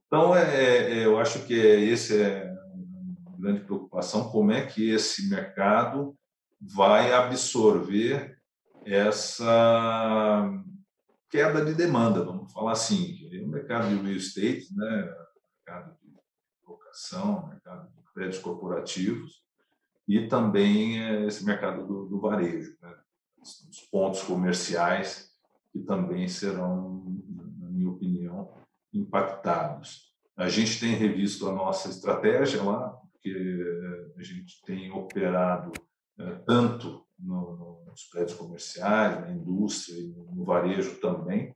Então, 0.07 0.37
é, 0.37 0.93
é, 0.93 1.07
eu 1.07 1.19
acho 1.19 1.47
que 1.47 1.55
esse 1.55 2.21
é 2.21 2.53
grande 3.43 3.65
preocupação, 3.65 4.31
como 4.31 4.53
é 4.53 4.65
que 4.65 4.91
esse 4.91 5.29
mercado 5.29 6.17
vai 6.63 7.13
absorver 7.13 8.39
essa 8.85 10.49
queda 11.29 11.65
de 11.65 11.75
demanda, 11.75 12.25
vamos 12.25 12.53
falar 12.53 12.73
assim. 12.73 13.29
O 13.43 13.49
mercado 13.49 13.89
de 13.89 13.97
real 13.97 14.17
estate, 14.17 14.69
né, 14.77 15.13
mercado 15.57 15.97
de 16.01 16.15
locação, 16.67 17.49
mercado 17.49 17.89
de 17.91 18.03
créditos 18.15 18.41
corporativos 18.41 19.43
e 20.07 20.29
também 20.29 21.01
eh, 21.01 21.27
esse 21.27 21.45
mercado 21.45 21.87
do, 21.87 22.07
do 22.07 22.21
varejo, 22.21 22.77
né, 22.81 22.95
os 23.41 23.81
pontos 23.91 24.23
comerciais 24.23 25.33
que 25.73 25.81
também 25.81 26.29
serão, 26.29 27.03
na 27.59 27.71
minha 27.71 27.89
opinião, 27.89 28.53
impactados. 28.93 30.13
A 30.37 30.49
gente 30.49 30.79
tem 30.79 30.95
revisto 30.95 31.49
a 31.49 31.53
nossa 31.53 31.89
estratégia 31.89 32.63
lá, 32.63 32.91
porque 33.13 34.15
a 34.19 34.23
gente 34.23 34.63
tem 34.63 34.93
operado 34.93 35.73
tanto 36.47 37.07
no, 37.19 37.85
nos 37.87 38.05
prédios 38.05 38.37
comerciais, 38.37 39.21
na 39.21 39.31
indústria 39.31 39.99
e 39.99 40.09
no 40.09 40.45
varejo 40.45 41.01
também, 41.01 41.55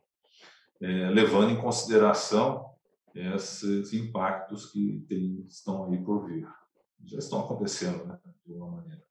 é, 0.81 1.11
levando 1.11 1.51
em 1.51 1.61
consideração 1.61 2.75
esses 3.15 3.93
impactos 3.95 4.71
que 4.71 5.05
tem, 5.09 5.47
estão 5.49 5.91
aí 5.91 6.03
por 6.05 6.27
vir. 6.27 6.47
Já 7.05 7.19
estão 7.19 7.41
acontecendo, 7.41 8.05
né, 8.05 8.19
de 8.45 8.53
alguma 8.53 8.77
maneira. 8.77 9.03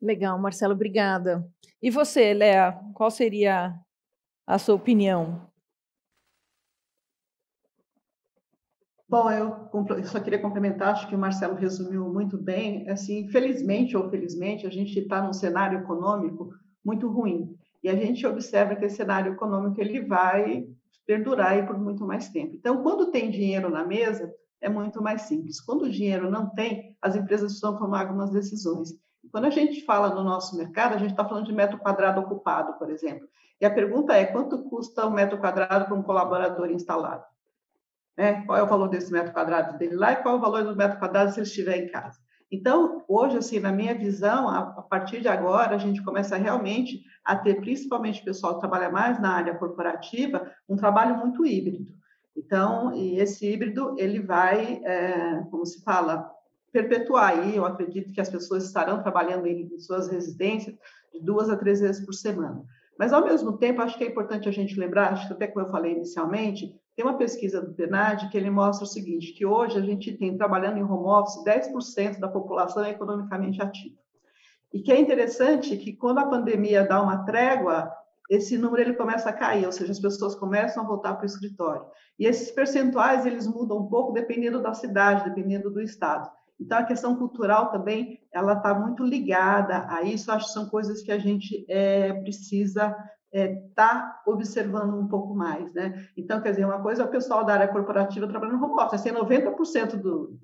Legal, 0.00 0.38
Marcelo, 0.38 0.74
obrigada. 0.74 1.48
E 1.82 1.90
você, 1.90 2.32
Léa, 2.32 2.72
qual 2.94 3.10
seria 3.10 3.74
a 4.46 4.58
sua 4.58 4.76
opinião? 4.76 5.47
Bom, 9.10 9.30
eu 9.30 9.70
só 10.04 10.20
queria 10.20 10.38
complementar, 10.38 10.90
acho 10.90 11.08
que 11.08 11.14
o 11.14 11.18
Marcelo 11.18 11.54
resumiu 11.54 12.12
muito 12.12 12.36
bem. 12.36 12.86
Assim, 12.90 13.26
felizmente 13.28 13.96
ou 13.96 14.10
felizmente, 14.10 14.66
a 14.66 14.70
gente 14.70 14.98
está 14.98 15.22
num 15.22 15.32
cenário 15.32 15.78
econômico 15.78 16.50
muito 16.84 17.08
ruim. 17.08 17.56
E 17.82 17.88
a 17.88 17.96
gente 17.96 18.26
observa 18.26 18.76
que 18.76 18.84
esse 18.84 18.96
cenário 18.96 19.32
econômico 19.32 19.80
ele 19.80 20.02
vai 20.02 20.68
perdurar 21.06 21.52
aí 21.52 21.66
por 21.66 21.78
muito 21.78 22.04
mais 22.06 22.28
tempo. 22.28 22.54
Então, 22.54 22.82
quando 22.82 23.10
tem 23.10 23.30
dinheiro 23.30 23.70
na 23.70 23.82
mesa, 23.82 24.30
é 24.60 24.68
muito 24.68 25.02
mais 25.02 25.22
simples. 25.22 25.58
Quando 25.58 25.86
o 25.86 25.90
dinheiro 25.90 26.30
não 26.30 26.50
tem, 26.50 26.94
as 27.00 27.16
empresas 27.16 27.52
precisam 27.52 27.78
tomar 27.78 28.02
algumas 28.02 28.30
decisões. 28.30 28.90
Quando 29.32 29.46
a 29.46 29.50
gente 29.50 29.86
fala 29.86 30.14
no 30.14 30.22
nosso 30.22 30.54
mercado, 30.54 30.94
a 30.94 30.98
gente 30.98 31.12
está 31.12 31.26
falando 31.26 31.46
de 31.46 31.52
metro 31.54 31.78
quadrado 31.78 32.20
ocupado, 32.20 32.78
por 32.78 32.90
exemplo. 32.90 33.26
E 33.58 33.64
a 33.64 33.70
pergunta 33.70 34.12
é: 34.12 34.26
quanto 34.26 34.64
custa 34.64 35.06
um 35.06 35.12
metro 35.12 35.38
quadrado 35.38 35.86
para 35.86 35.94
um 35.94 36.02
colaborador 36.02 36.70
instalado? 36.70 37.24
Né? 38.18 38.42
Qual 38.44 38.58
é 38.58 38.62
o 38.64 38.66
valor 38.66 38.88
desse 38.88 39.12
metro 39.12 39.32
quadrado 39.32 39.78
dele 39.78 39.94
lá 39.94 40.10
e 40.10 40.16
qual 40.16 40.34
é 40.34 40.38
o 40.38 40.40
valor 40.40 40.64
do 40.64 40.74
metro 40.74 40.98
quadrado 40.98 41.30
se 41.30 41.38
ele 41.38 41.46
estiver 41.46 41.76
em 41.76 41.88
casa? 41.88 42.18
Então, 42.50 43.04
hoje, 43.06 43.36
assim, 43.36 43.60
na 43.60 43.70
minha 43.70 43.94
visão, 43.94 44.48
a, 44.48 44.82
partir 44.82 45.20
de 45.20 45.28
agora, 45.28 45.76
a 45.76 45.78
gente 45.78 46.02
começa 46.02 46.36
realmente 46.36 47.00
a 47.24 47.36
ter, 47.36 47.60
principalmente 47.60 48.20
o 48.20 48.24
pessoal 48.24 48.54
que 48.54 48.60
trabalha 48.60 48.90
mais 48.90 49.20
na 49.20 49.34
área 49.34 49.54
corporativa, 49.54 50.50
um 50.68 50.74
trabalho 50.74 51.16
muito 51.18 51.46
híbrido. 51.46 51.86
Então, 52.36 52.92
e 52.92 53.20
esse 53.20 53.46
híbrido, 53.46 53.94
ele 53.96 54.20
vai, 54.20 54.80
é, 54.82 55.44
como 55.50 55.64
se 55.64 55.84
fala, 55.84 56.28
perpetuar 56.72 57.30
aí, 57.30 57.54
eu 57.54 57.64
acredito 57.64 58.12
que 58.12 58.20
as 58.20 58.30
pessoas 58.30 58.64
estarão 58.64 59.00
trabalhando 59.00 59.46
em 59.46 59.78
suas 59.78 60.08
residências 60.08 60.74
de 61.12 61.20
duas 61.20 61.48
a 61.48 61.56
três 61.56 61.80
vezes 61.80 62.04
por 62.04 62.14
semana. 62.14 62.64
Mas, 62.98 63.12
ao 63.12 63.24
mesmo 63.24 63.58
tempo, 63.58 63.80
acho 63.80 63.96
que 63.96 64.02
é 64.02 64.08
importante 64.08 64.48
a 64.48 64.52
gente 64.52 64.80
lembrar, 64.80 65.12
acho 65.12 65.28
que 65.28 65.34
até 65.34 65.46
como 65.46 65.66
eu 65.66 65.70
falei 65.70 65.92
inicialmente, 65.92 66.74
tem 66.98 67.06
uma 67.06 67.16
pesquisa 67.16 67.62
do 67.62 67.72
PNAD 67.74 68.28
que 68.28 68.36
ele 68.36 68.50
mostra 68.50 68.84
o 68.84 68.88
seguinte, 68.88 69.32
que 69.32 69.46
hoje 69.46 69.78
a 69.78 69.80
gente 69.80 70.12
tem, 70.14 70.36
trabalhando 70.36 70.78
em 70.78 70.82
home 70.82 71.06
office, 71.06 71.44
10% 71.44 72.18
da 72.18 72.26
população 72.26 72.82
é 72.82 72.90
economicamente 72.90 73.62
ativa. 73.62 73.94
E 74.74 74.80
que 74.80 74.90
é 74.90 74.98
interessante 74.98 75.76
que 75.76 75.92
quando 75.92 76.18
a 76.18 76.26
pandemia 76.26 76.84
dá 76.84 77.00
uma 77.00 77.24
trégua, 77.24 77.88
esse 78.28 78.58
número 78.58 78.82
ele 78.82 78.94
começa 78.94 79.30
a 79.30 79.32
cair, 79.32 79.64
ou 79.64 79.70
seja, 79.70 79.92
as 79.92 80.00
pessoas 80.00 80.34
começam 80.34 80.82
a 80.82 80.86
voltar 80.88 81.14
para 81.14 81.22
o 81.22 81.26
escritório. 81.26 81.86
E 82.18 82.26
esses 82.26 82.50
percentuais 82.50 83.24
eles 83.24 83.46
mudam 83.46 83.78
um 83.78 83.86
pouco 83.86 84.12
dependendo 84.12 84.60
da 84.60 84.74
cidade, 84.74 85.22
dependendo 85.22 85.70
do 85.70 85.80
estado. 85.80 86.28
Então 86.58 86.78
a 86.78 86.84
questão 86.84 87.14
cultural 87.14 87.70
também 87.70 88.18
ela 88.32 88.54
está 88.54 88.74
muito 88.74 89.04
ligada 89.04 89.86
a 89.88 90.02
isso. 90.02 90.32
Acho 90.32 90.46
que 90.46 90.52
são 90.52 90.68
coisas 90.68 91.00
que 91.00 91.12
a 91.12 91.18
gente 91.20 91.64
é, 91.68 92.12
precisa 92.14 92.92
está 93.32 93.44
é, 93.44 93.54
tá 93.74 94.22
observando 94.26 94.94
um 94.94 95.06
pouco 95.06 95.34
mais, 95.34 95.72
né? 95.74 96.06
Então, 96.16 96.40
quer 96.40 96.50
dizer, 96.50 96.64
uma 96.64 96.80
coisa 96.80 97.02
é 97.02 97.04
o 97.04 97.10
pessoal 97.10 97.44
da 97.44 97.54
área 97.54 97.68
corporativa 97.68 98.26
trabalhando 98.26 98.58
no 98.58 98.64
home 98.64 98.80
office, 98.80 98.94
assim, 98.94 99.10
90% 99.10 99.96
do, 99.96 100.38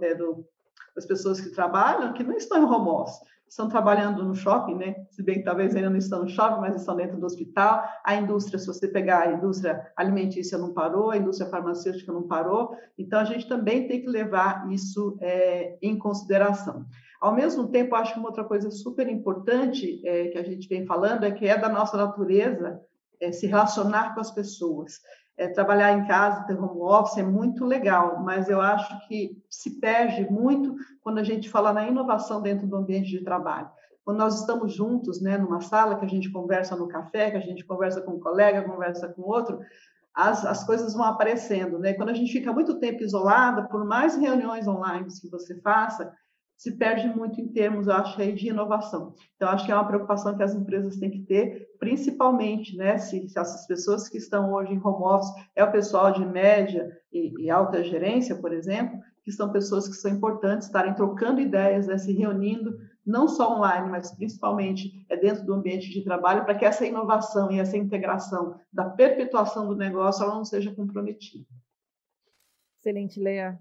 é, 0.00 0.14
do, 0.14 0.46
das 0.94 1.06
pessoas 1.06 1.40
que 1.40 1.50
trabalham 1.50 2.12
que 2.12 2.24
não 2.24 2.36
estão 2.36 2.58
em 2.58 2.64
home 2.64 2.88
office, 2.88 3.20
estão 3.52 3.68
trabalhando 3.68 4.24
no 4.24 4.34
shopping, 4.34 4.76
né? 4.76 4.96
Se 5.10 5.22
bem 5.22 5.36
que 5.36 5.44
talvez 5.44 5.76
ainda 5.76 5.90
não 5.90 5.98
estão 5.98 6.22
no 6.22 6.28
shopping, 6.28 6.62
mas 6.62 6.74
estão 6.74 6.96
dentro 6.96 7.18
do 7.18 7.26
hospital. 7.26 7.84
A 8.02 8.14
indústria, 8.14 8.58
se 8.58 8.66
você 8.66 8.88
pegar 8.88 9.28
a 9.28 9.32
indústria 9.32 9.92
alimentícia 9.94 10.56
não 10.56 10.72
parou, 10.72 11.10
a 11.10 11.18
indústria 11.18 11.50
farmacêutica 11.50 12.10
não 12.10 12.22
parou. 12.22 12.74
Então, 12.96 13.20
a 13.20 13.24
gente 13.24 13.46
também 13.46 13.86
tem 13.86 14.00
que 14.00 14.08
levar 14.08 14.66
isso 14.72 15.18
é, 15.20 15.76
em 15.82 15.98
consideração. 15.98 16.86
Ao 17.22 17.32
mesmo 17.32 17.68
tempo, 17.68 17.94
acho 17.94 18.14
que 18.14 18.18
uma 18.18 18.30
outra 18.30 18.42
coisa 18.42 18.68
super 18.68 19.08
importante 19.08 20.02
é, 20.04 20.26
que 20.26 20.38
a 20.38 20.42
gente 20.42 20.68
vem 20.68 20.84
falando 20.84 21.22
é 21.22 21.30
que 21.30 21.46
é 21.46 21.56
da 21.56 21.68
nossa 21.68 21.96
natureza 21.96 22.80
é, 23.20 23.30
se 23.30 23.46
relacionar 23.46 24.12
com 24.12 24.20
as 24.20 24.32
pessoas. 24.32 25.00
É, 25.36 25.46
trabalhar 25.46 25.92
em 25.92 26.04
casa, 26.08 26.42
ter 26.48 26.58
home 26.58 26.80
office 26.80 27.18
é 27.18 27.22
muito 27.22 27.64
legal, 27.64 28.20
mas 28.24 28.48
eu 28.48 28.60
acho 28.60 29.06
que 29.06 29.40
se 29.48 29.78
perde 29.78 30.28
muito 30.32 30.74
quando 31.00 31.18
a 31.18 31.22
gente 31.22 31.48
fala 31.48 31.72
na 31.72 31.86
inovação 31.86 32.42
dentro 32.42 32.66
do 32.66 32.74
ambiente 32.74 33.10
de 33.10 33.22
trabalho. 33.22 33.70
Quando 34.04 34.18
nós 34.18 34.40
estamos 34.40 34.74
juntos, 34.74 35.22
né, 35.22 35.38
numa 35.38 35.60
sala 35.60 35.94
que 35.94 36.04
a 36.04 36.08
gente 36.08 36.28
conversa 36.28 36.74
no 36.74 36.88
café, 36.88 37.30
que 37.30 37.36
a 37.36 37.40
gente 37.40 37.64
conversa 37.64 38.00
com 38.00 38.14
um 38.14 38.20
colega, 38.20 38.68
conversa 38.68 39.08
com 39.08 39.22
outro, 39.22 39.60
as, 40.12 40.44
as 40.44 40.64
coisas 40.64 40.92
vão 40.92 41.04
aparecendo, 41.04 41.78
né? 41.78 41.94
Quando 41.94 42.08
a 42.08 42.14
gente 42.14 42.32
fica 42.32 42.52
muito 42.52 42.80
tempo 42.80 43.04
isolado, 43.04 43.68
por 43.68 43.84
mais 43.84 44.16
reuniões 44.16 44.66
online 44.66 45.06
que 45.20 45.30
você 45.30 45.58
faça, 45.60 46.12
se 46.62 46.70
perde 46.76 47.08
muito 47.08 47.40
em 47.40 47.48
termos, 47.48 47.88
eu 47.88 47.92
acho, 47.94 48.20
aí, 48.20 48.32
de 48.32 48.46
inovação. 48.46 49.16
Então, 49.34 49.48
acho 49.48 49.66
que 49.66 49.72
é 49.72 49.74
uma 49.74 49.84
preocupação 49.84 50.36
que 50.36 50.44
as 50.44 50.54
empresas 50.54 50.96
têm 50.96 51.10
que 51.10 51.22
ter, 51.22 51.68
principalmente, 51.76 52.76
né, 52.76 52.98
se, 52.98 53.28
se 53.28 53.36
essas 53.36 53.66
pessoas 53.66 54.08
que 54.08 54.16
estão 54.16 54.52
hoje 54.52 54.72
em 54.72 54.78
home 54.78 55.02
office 55.02 55.32
é 55.56 55.64
o 55.64 55.72
pessoal 55.72 56.12
de 56.12 56.24
média 56.24 56.96
e, 57.12 57.46
e 57.46 57.50
alta 57.50 57.82
gerência, 57.82 58.36
por 58.36 58.52
exemplo, 58.52 58.96
que 59.24 59.32
são 59.32 59.50
pessoas 59.50 59.88
que 59.88 59.94
são 59.94 60.12
importantes 60.12 60.68
estarem 60.68 60.94
trocando 60.94 61.40
ideias, 61.40 61.88
né, 61.88 61.98
se 61.98 62.12
reunindo, 62.12 62.78
não 63.04 63.26
só 63.26 63.58
online, 63.58 63.90
mas 63.90 64.14
principalmente 64.14 65.04
é 65.08 65.16
dentro 65.16 65.44
do 65.44 65.54
ambiente 65.54 65.90
de 65.90 66.04
trabalho, 66.04 66.44
para 66.44 66.54
que 66.54 66.64
essa 66.64 66.86
inovação 66.86 67.50
e 67.50 67.58
essa 67.58 67.76
integração 67.76 68.54
da 68.72 68.88
perpetuação 68.88 69.66
do 69.66 69.74
negócio 69.74 70.22
ela 70.22 70.36
não 70.36 70.44
seja 70.44 70.72
comprometida. 70.72 71.44
Excelente, 72.78 73.18
Leia. 73.18 73.58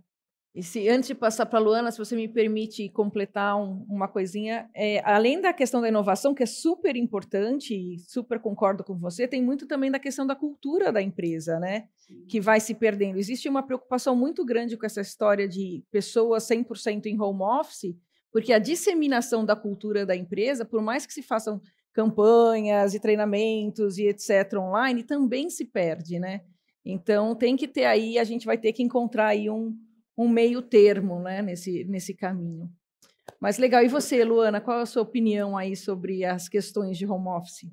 E 0.53 0.61
se 0.61 0.89
antes 0.89 1.07
de 1.07 1.15
passar 1.15 1.45
para 1.45 1.59
a 1.59 1.61
Luana, 1.61 1.91
se 1.91 1.97
você 1.97 2.13
me 2.13 2.27
permite 2.27 2.89
completar 2.89 3.55
um, 3.55 3.85
uma 3.87 4.07
coisinha, 4.07 4.69
é, 4.75 5.01
além 5.05 5.39
da 5.39 5.53
questão 5.53 5.79
da 5.79 5.87
inovação, 5.87 6.33
que 6.33 6.43
é 6.43 6.45
super 6.45 6.93
importante 6.97 7.73
e 7.73 7.97
super 7.99 8.37
concordo 8.37 8.83
com 8.83 8.97
você, 8.97 9.25
tem 9.29 9.41
muito 9.41 9.65
também 9.65 9.89
da 9.89 9.97
questão 9.97 10.27
da 10.27 10.35
cultura 10.35 10.91
da 10.91 11.01
empresa, 11.01 11.57
né? 11.57 11.87
Sim. 11.95 12.25
Que 12.27 12.41
vai 12.41 12.59
se 12.59 12.75
perdendo. 12.75 13.17
Existe 13.17 13.47
uma 13.47 13.63
preocupação 13.63 14.13
muito 14.13 14.43
grande 14.43 14.75
com 14.75 14.85
essa 14.85 14.99
história 14.99 15.47
de 15.47 15.85
pessoas 15.89 16.43
100% 16.43 17.05
em 17.05 17.19
home 17.19 17.43
office, 17.43 17.95
porque 18.29 18.51
a 18.51 18.59
disseminação 18.59 19.45
da 19.45 19.55
cultura 19.55 20.05
da 20.05 20.17
empresa, 20.17 20.65
por 20.65 20.81
mais 20.81 21.05
que 21.05 21.13
se 21.13 21.23
façam 21.23 21.61
campanhas 21.93 22.93
e 22.93 22.99
treinamentos 22.99 23.97
e 23.97 24.07
etc. 24.07 24.57
online, 24.57 25.03
também 25.03 25.49
se 25.49 25.63
perde, 25.63 26.19
né? 26.19 26.41
Então 26.83 27.35
tem 27.35 27.55
que 27.55 27.69
ter 27.69 27.85
aí, 27.85 28.17
a 28.17 28.23
gente 28.25 28.45
vai 28.45 28.57
ter 28.57 28.73
que 28.73 28.83
encontrar 28.83 29.27
aí 29.27 29.49
um 29.49 29.73
um 30.21 30.29
meio 30.29 30.61
termo 30.61 31.19
né, 31.19 31.41
nesse, 31.41 31.83
nesse 31.85 32.13
caminho. 32.13 32.69
Mas 33.39 33.57
legal. 33.57 33.83
E 33.83 33.87
você, 33.87 34.23
Luana, 34.23 34.61
qual 34.61 34.79
é 34.79 34.81
a 34.83 34.85
sua 34.85 35.01
opinião 35.01 35.57
aí 35.57 35.75
sobre 35.75 36.23
as 36.23 36.47
questões 36.47 36.97
de 36.97 37.05
home 37.05 37.27
office? 37.29 37.71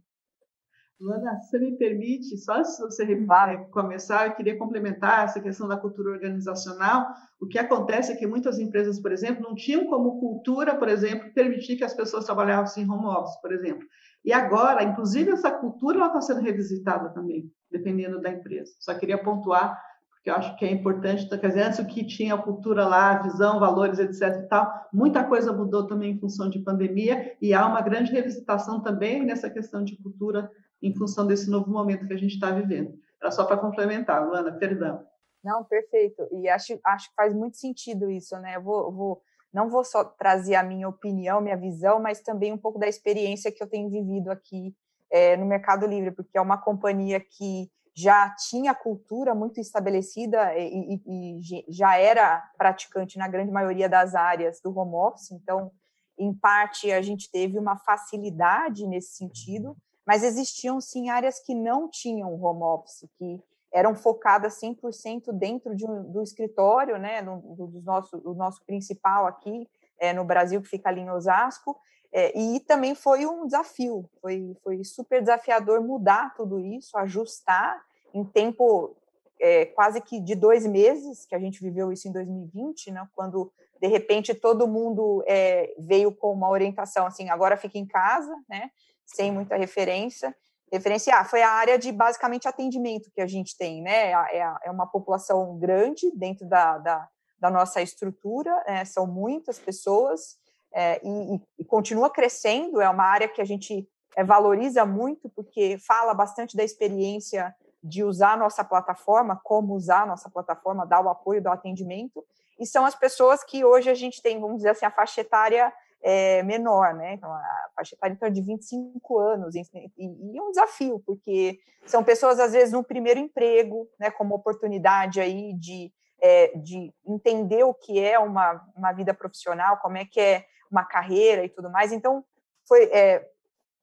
Luana, 1.01 1.39
se 1.41 1.51
você 1.51 1.59
me 1.61 1.77
permite, 1.77 2.37
só 2.39 2.55
antes 2.55 2.73
de 2.73 2.79
você 2.79 3.05
é, 3.05 3.57
começar, 3.71 4.27
eu 4.27 4.35
queria 4.35 4.59
complementar 4.59 5.27
essa 5.27 5.41
questão 5.41 5.69
da 5.69 5.77
cultura 5.77 6.11
organizacional. 6.11 7.07
O 7.41 7.47
que 7.47 7.57
acontece 7.57 8.11
é 8.11 8.17
que 8.17 8.27
muitas 8.27 8.59
empresas, 8.59 9.01
por 9.01 9.13
exemplo, 9.13 9.43
não 9.43 9.55
tinham 9.55 9.87
como 9.87 10.19
cultura, 10.19 10.75
por 10.75 10.89
exemplo, 10.89 11.33
permitir 11.33 11.77
que 11.77 11.85
as 11.85 11.95
pessoas 11.95 12.25
trabalhassem 12.25 12.83
em 12.83 12.91
home 12.91 13.07
office, 13.07 13.41
por 13.41 13.53
exemplo. 13.53 13.87
E 14.25 14.33
agora, 14.33 14.83
inclusive, 14.83 15.31
essa 15.31 15.53
cultura 15.53 16.05
está 16.05 16.21
sendo 16.21 16.41
revisitada 16.41 17.11
também, 17.11 17.49
dependendo 17.71 18.21
da 18.21 18.31
empresa. 18.31 18.73
Só 18.81 18.93
queria 18.93 19.23
pontuar 19.23 19.81
que 20.29 20.31
eu 20.31 20.35
acho 20.35 20.57
que 20.57 20.65
é 20.67 20.71
importante, 20.71 21.27
quer 21.27 21.49
dizer, 21.49 21.63
antes 21.63 21.79
o 21.79 21.87
que 21.87 22.05
tinha 22.05 22.35
a 22.35 22.43
cultura 22.43 22.87
lá, 22.87 23.13
a 23.13 23.23
visão, 23.23 23.59
valores, 23.59 23.99
etc 23.99 24.45
e 24.45 24.49
tal, 24.49 24.71
muita 24.93 25.25
coisa 25.25 25.53
mudou 25.53 25.87
também 25.87 26.13
em 26.13 26.21
função 26.21 26.51
de 26.51 26.59
pandemia 26.59 27.35
e 27.41 27.55
há 27.55 27.67
uma 27.67 27.81
grande 27.81 28.13
revisitação 28.13 28.83
também 28.83 29.25
nessa 29.25 29.49
questão 29.49 29.83
de 29.83 29.97
cultura 29.97 30.51
em 30.83 30.95
função 30.95 31.27
desse 31.27 31.51
novo 31.51 31.71
momento 31.71 32.07
que 32.07 32.13
a 32.13 32.19
gente 32.19 32.35
está 32.35 32.51
vivendo. 32.51 32.93
Era 33.21 33.31
só 33.31 33.45
para 33.45 33.57
complementar, 33.57 34.23
Luana, 34.27 34.53
perdão. 34.53 35.03
Não, 35.43 35.65
perfeito. 35.65 36.29
E 36.31 36.47
acho, 36.49 36.79
acho 36.85 37.09
que 37.09 37.15
faz 37.17 37.33
muito 37.33 37.57
sentido 37.57 38.11
isso, 38.11 38.37
né? 38.39 38.57
Eu 38.57 38.63
vou, 38.63 38.93
vou, 38.93 39.23
não 39.51 39.71
vou 39.71 39.83
só 39.83 40.05
trazer 40.05 40.57
a 40.57 40.63
minha 40.63 40.89
opinião, 40.89 41.41
minha 41.41 41.57
visão, 41.57 42.01
mas 42.01 42.21
também 42.21 42.53
um 42.53 42.59
pouco 42.59 42.79
da 42.79 42.87
experiência 42.87 43.51
que 43.51 43.63
eu 43.63 43.67
tenho 43.67 43.89
vivido 43.89 44.31
aqui 44.31 44.75
é, 45.11 45.39
no 45.39 45.47
Mercado 45.47 45.87
Livre, 45.87 46.11
porque 46.11 46.37
é 46.37 46.41
uma 46.41 46.59
companhia 46.59 47.19
que 47.19 47.71
já 47.99 48.31
tinha 48.31 48.73
cultura 48.77 49.35
muito 49.35 49.59
estabelecida 49.59 50.57
e, 50.57 51.01
e, 51.05 51.41
e, 51.41 51.65
já 51.69 51.97
era 51.99 52.49
praticante 52.57 53.19
na 53.19 53.27
grande 53.27 53.51
maioria 53.51 53.89
das 53.89 54.15
áreas 54.15 54.61
do 54.61 54.71
home 54.71 54.95
office, 54.95 55.33
então, 55.33 55.73
em 56.17 56.33
parte, 56.33 56.93
a 56.93 57.03
gente 57.03 57.29
teve 57.29 57.59
uma 57.59 57.77
facilidade 57.77 58.87
nesse 58.87 59.17
sentido, 59.17 59.77
mas 60.07 60.23
existiam 60.23 60.81
sim 60.81 61.11
áreas 61.11 61.41
que 61.41 61.57
não 61.57 61.91
tinham 61.91 62.41
home 62.41 62.63
office, 62.63 63.05
que 63.19 63.43
eram 63.73 63.97
focadas 63.97 64.61
100% 64.61 65.33
dentro 65.33 65.75
de 65.75 65.85
um, 65.85 66.05
do 66.05 66.23
escritório, 66.23 66.99
né, 66.99 67.21
do, 67.21 67.67
do, 67.67 67.83
nosso, 67.83 68.17
do 68.19 68.33
nosso 68.33 68.65
principal 68.65 69.27
aqui 69.27 69.69
é, 69.99 70.13
no 70.13 70.25
Brasil, 70.25 70.63
que 70.63 70.69
fica 70.69 70.89
ali 70.89 71.01
em 71.01 71.11
Osasco, 71.11 71.77
é, 72.13 72.39
e 72.39 72.61
também 72.61 72.95
foi 72.95 73.27
um 73.27 73.45
desafio, 73.45 74.09
foi, 74.21 74.57
foi 74.63 74.85
super 74.85 75.21
desafiador 75.21 75.83
mudar 75.83 76.33
tudo 76.37 76.61
isso, 76.61 76.97
ajustar 76.97 77.88
em 78.15 78.25
tempo 78.25 78.97
é, 79.41 79.67
quase 79.67 80.01
que 80.01 80.21
de 80.21 80.35
dois 80.35 80.67
meses, 80.67 81.25
que 81.25 81.35
a 81.35 81.39
gente 81.39 81.63
viveu 81.63 81.93
isso 81.93 82.09
em 82.09 82.13
2020, 82.13 82.91
né, 82.91 83.07
quando 83.15 83.53
de 83.81 83.87
repente 83.87 84.35
todo 84.35 84.67
mundo 84.67 85.23
é, 85.27 85.75
veio 85.79 86.13
com 86.13 86.33
uma 86.33 86.51
orientação 86.51 87.07
assim, 87.07 87.31
agora 87.31 87.57
fica 87.57 87.79
em 87.79 87.87
casa, 87.87 88.35
né, 88.49 88.71
sem 89.07 89.31
muita 89.33 89.57
referência. 89.57 90.35
Referenciar, 90.71 91.29
foi 91.29 91.43
a 91.43 91.51
área 91.51 91.79
de 91.79 91.91
basicamente 91.91 92.47
atendimento 92.47 93.11
que 93.15 93.23
a 93.23 93.27
gente 93.27 93.57
tem, 93.57 93.81
né? 93.81 94.13
É, 94.13 94.55
é 94.65 94.71
uma 94.71 94.87
população 94.87 95.59
grande 95.59 96.11
dentro 96.15 96.47
da, 96.47 96.77
da, 96.77 97.09
da 97.41 97.51
nossa 97.51 97.81
estrutura, 97.81 98.53
é, 98.67 98.85
são 98.85 99.07
muitas 99.07 99.59
pessoas 99.59 100.37
é, 100.73 101.01
e, 101.03 101.41
e, 101.59 101.65
continua 101.65 102.11
crescendo. 102.11 102.81
É 102.81 102.89
uma 102.91 103.05
área 103.05 103.29
que 103.29 103.41
a 103.41 103.45
gente 103.45 103.89
é, 104.17 104.23
valoriza 104.23 104.85
muito 104.85 105.29
porque 105.31 105.79
fala 105.79 106.13
bastante 106.13 106.57
da 106.57 106.65
experiência 106.65 107.55
de 107.89 108.05
usar 108.05 108.35
a 108.35 108.37
nossa 108.37 108.63
plataforma, 108.63 109.41
como 109.43 109.75
usar 109.75 110.03
a 110.03 110.07
nossa 110.07 110.31
plataforma, 110.31 110.87
dar 110.87 111.01
o 111.01 111.09
apoio 111.09 111.43
do 111.43 111.49
atendimento, 111.49 112.25
e 112.59 112.67
são 112.67 112.85
as 112.85 112.95
pessoas 112.95 113.43
que 113.45 113.65
hoje 113.65 113.89
a 113.89 113.95
gente 113.95 114.21
tem, 114.21 114.41
vamos 114.41 114.59
dizer 114.59 114.71
assim, 114.71 114.85
a 114.85 114.91
faixa 114.91 115.21
etária 115.21 115.73
é, 116.03 116.43
menor, 116.43 116.95
né? 116.95 117.15
Então, 117.15 117.33
a 117.33 117.71
faixa 117.75 117.95
etária 117.95 118.15
então, 118.15 118.29
é 118.29 118.31
de 118.31 118.43
25 118.43 119.19
anos, 119.19 119.55
e, 119.55 119.63
e, 119.97 120.39
é 120.39 120.43
um 120.43 120.51
desafio, 120.51 121.03
porque 121.07 121.59
são 121.87 122.05
pessoas, 122.05 122.39
às 122.39 122.53
vezes, 122.53 122.73
no 122.73 122.85
primeiro 122.85 123.19
emprego, 123.19 123.89
né, 123.99 124.11
como 124.11 124.35
oportunidade 124.35 125.21
aí 125.21 125.55
de, 125.55 125.93
é, 126.21 126.57
de 126.59 126.93
entender 127.07 127.65
o 127.65 127.75
que 127.75 127.99
é 128.01 128.19
uma, 128.19 128.65
uma 128.77 128.93
vida 128.93 129.15
profissional, 129.15 129.79
como 129.79 129.97
é 129.97 130.05
que 130.05 130.21
é 130.21 130.45
uma 130.71 130.85
carreira 130.85 131.45
e 131.45 131.49
tudo 131.49 131.71
mais. 131.71 131.93
Então, 131.93 132.25
foi, 132.67 132.85
é, 132.93 133.27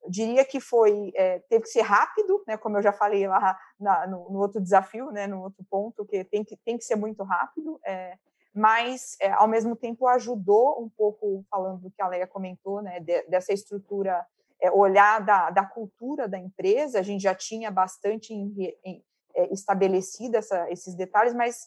diria 0.09 0.45
que 0.45 0.59
foi 0.59 1.11
é, 1.15 1.39
teve 1.49 1.63
que 1.63 1.69
ser 1.69 1.81
rápido, 1.81 2.43
né, 2.47 2.57
como 2.57 2.77
eu 2.77 2.81
já 2.81 2.91
falei 2.91 3.27
lá 3.27 3.57
na, 3.79 4.07
no, 4.07 4.29
no, 4.29 4.39
outro 4.39 4.61
desafio, 4.61 5.11
né, 5.11 5.27
no 5.27 5.41
outro 5.41 5.63
ponto, 5.69 6.05
que 6.05 6.23
tem 6.23 6.43
que, 6.43 6.57
tem 6.57 6.77
que 6.77 6.83
ser 6.83 6.95
muito 6.95 7.23
rápido, 7.23 7.79
é, 7.85 8.17
mas 8.53 9.17
é, 9.19 9.31
ao 9.31 9.47
mesmo 9.47 9.75
tempo 9.75 10.07
ajudou 10.07 10.81
um 10.81 10.89
pouco, 10.89 11.45
falando 11.49 11.81
do 11.81 11.91
que 11.91 12.01
a 12.01 12.07
Leia 12.07 12.27
comentou, 12.27 12.81
né, 12.81 12.99
de, 12.99 13.23
dessa 13.23 13.53
estrutura, 13.53 14.25
olhar 14.73 15.19
da, 15.23 15.51
da, 15.51 15.65
cultura 15.65 16.27
da 16.27 16.39
empresa, 16.39 16.97
a 16.99 17.03
gente 17.03 17.21
já 17.21 17.35
tinha 17.35 17.69
bastante 17.69 18.33
em, 18.33 18.55
em, 18.83 19.03
estabelecido 19.51 20.37
essa, 20.37 20.71
esses 20.71 20.95
detalhes, 20.95 21.33
mas 21.33 21.65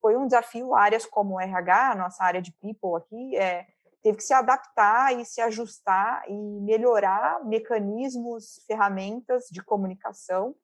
foi 0.00 0.16
um 0.16 0.26
desafio, 0.26 0.74
áreas 0.74 1.04
como 1.04 1.40
RH, 1.40 1.94
nossa 1.96 2.24
área 2.24 2.40
de 2.40 2.52
people 2.52 2.96
aqui, 2.96 3.36
é, 3.36 3.66
teve 4.06 4.18
que 4.18 4.22
se 4.22 4.32
adaptar 4.32 5.18
e 5.18 5.24
se 5.24 5.40
ajustar 5.40 6.22
e 6.30 6.32
melhorar 6.32 7.44
mecanismos, 7.44 8.62
ferramentas 8.64 9.46
de 9.50 9.60
comunicação 9.64 10.54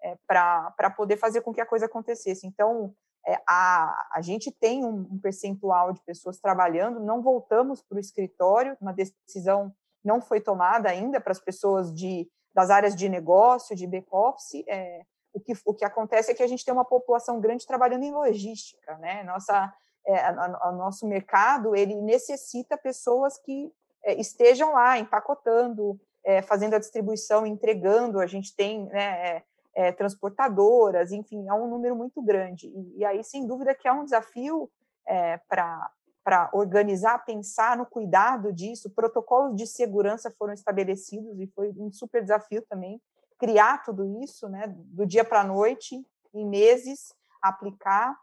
é, 0.00 0.16
para 0.24 0.88
poder 0.96 1.16
fazer 1.16 1.40
com 1.40 1.52
que 1.52 1.60
a 1.60 1.66
coisa 1.66 1.86
acontecesse. 1.86 2.46
Então, 2.46 2.94
é, 3.26 3.42
a, 3.44 4.08
a 4.14 4.20
gente 4.20 4.52
tem 4.52 4.84
um, 4.84 5.08
um, 5.10 5.18
percentual 5.18 5.92
de 5.92 6.00
pessoas 6.02 6.38
trabalhando, 6.38 7.00
não 7.00 7.20
voltamos 7.20 7.82
para 7.82 7.96
o 7.96 8.00
escritório, 8.00 8.76
uma 8.80 8.92
decisão 8.92 9.74
não 10.04 10.20
foi 10.20 10.40
tomada 10.40 10.88
ainda 10.88 11.20
para 11.20 11.32
as 11.32 11.40
pessoas 11.40 11.92
de, 11.92 12.30
das 12.54 12.70
áreas 12.70 12.94
de 12.94 13.08
negócio, 13.08 13.74
de 13.74 13.84
back-office. 13.84 14.62
É, 14.68 15.04
o, 15.32 15.40
que, 15.40 15.54
o 15.64 15.74
que 15.74 15.84
acontece 15.84 16.30
é 16.30 16.34
que 16.34 16.42
a 16.44 16.48
gente 16.48 16.64
tem 16.64 16.72
uma 16.72 16.84
população 16.84 17.40
grande 17.40 17.66
trabalhando 17.66 18.04
em 18.04 18.12
logística, 18.12 18.96
né? 18.98 19.24
Nossa 19.24 19.74
é, 20.06 20.30
o 20.68 20.72
nosso 20.72 21.06
mercado 21.06 21.76
ele 21.76 21.94
necessita 21.94 22.76
pessoas 22.76 23.38
que 23.38 23.72
é, 24.04 24.14
estejam 24.20 24.72
lá 24.72 24.98
empacotando, 24.98 26.00
é, 26.24 26.42
fazendo 26.42 26.74
a 26.74 26.78
distribuição, 26.78 27.46
entregando. 27.46 28.20
A 28.20 28.26
gente 28.26 28.54
tem 28.54 28.86
né, 28.86 29.28
é, 29.28 29.42
é, 29.74 29.92
transportadoras, 29.92 31.12
enfim, 31.12 31.48
é 31.48 31.52
um 31.52 31.68
número 31.68 31.94
muito 31.94 32.20
grande. 32.22 32.66
E, 32.68 32.98
e 32.98 33.04
aí, 33.04 33.22
sem 33.22 33.46
dúvida, 33.46 33.74
que 33.74 33.86
é 33.86 33.92
um 33.92 34.04
desafio 34.04 34.70
é, 35.06 35.38
para 35.48 36.50
organizar, 36.52 37.24
pensar 37.24 37.76
no 37.76 37.86
cuidado 37.86 38.52
disso. 38.52 38.90
Protocolos 38.90 39.56
de 39.56 39.66
segurança 39.66 40.30
foram 40.36 40.52
estabelecidos 40.52 41.38
e 41.40 41.46
foi 41.48 41.72
um 41.76 41.92
super 41.92 42.22
desafio 42.22 42.62
também 42.62 43.00
criar 43.38 43.82
tudo 43.82 44.22
isso, 44.22 44.48
né, 44.48 44.66
do 44.68 45.04
dia 45.04 45.24
para 45.24 45.40
a 45.40 45.44
noite, 45.44 46.00
em 46.32 46.46
meses, 46.46 47.12
aplicar 47.42 48.16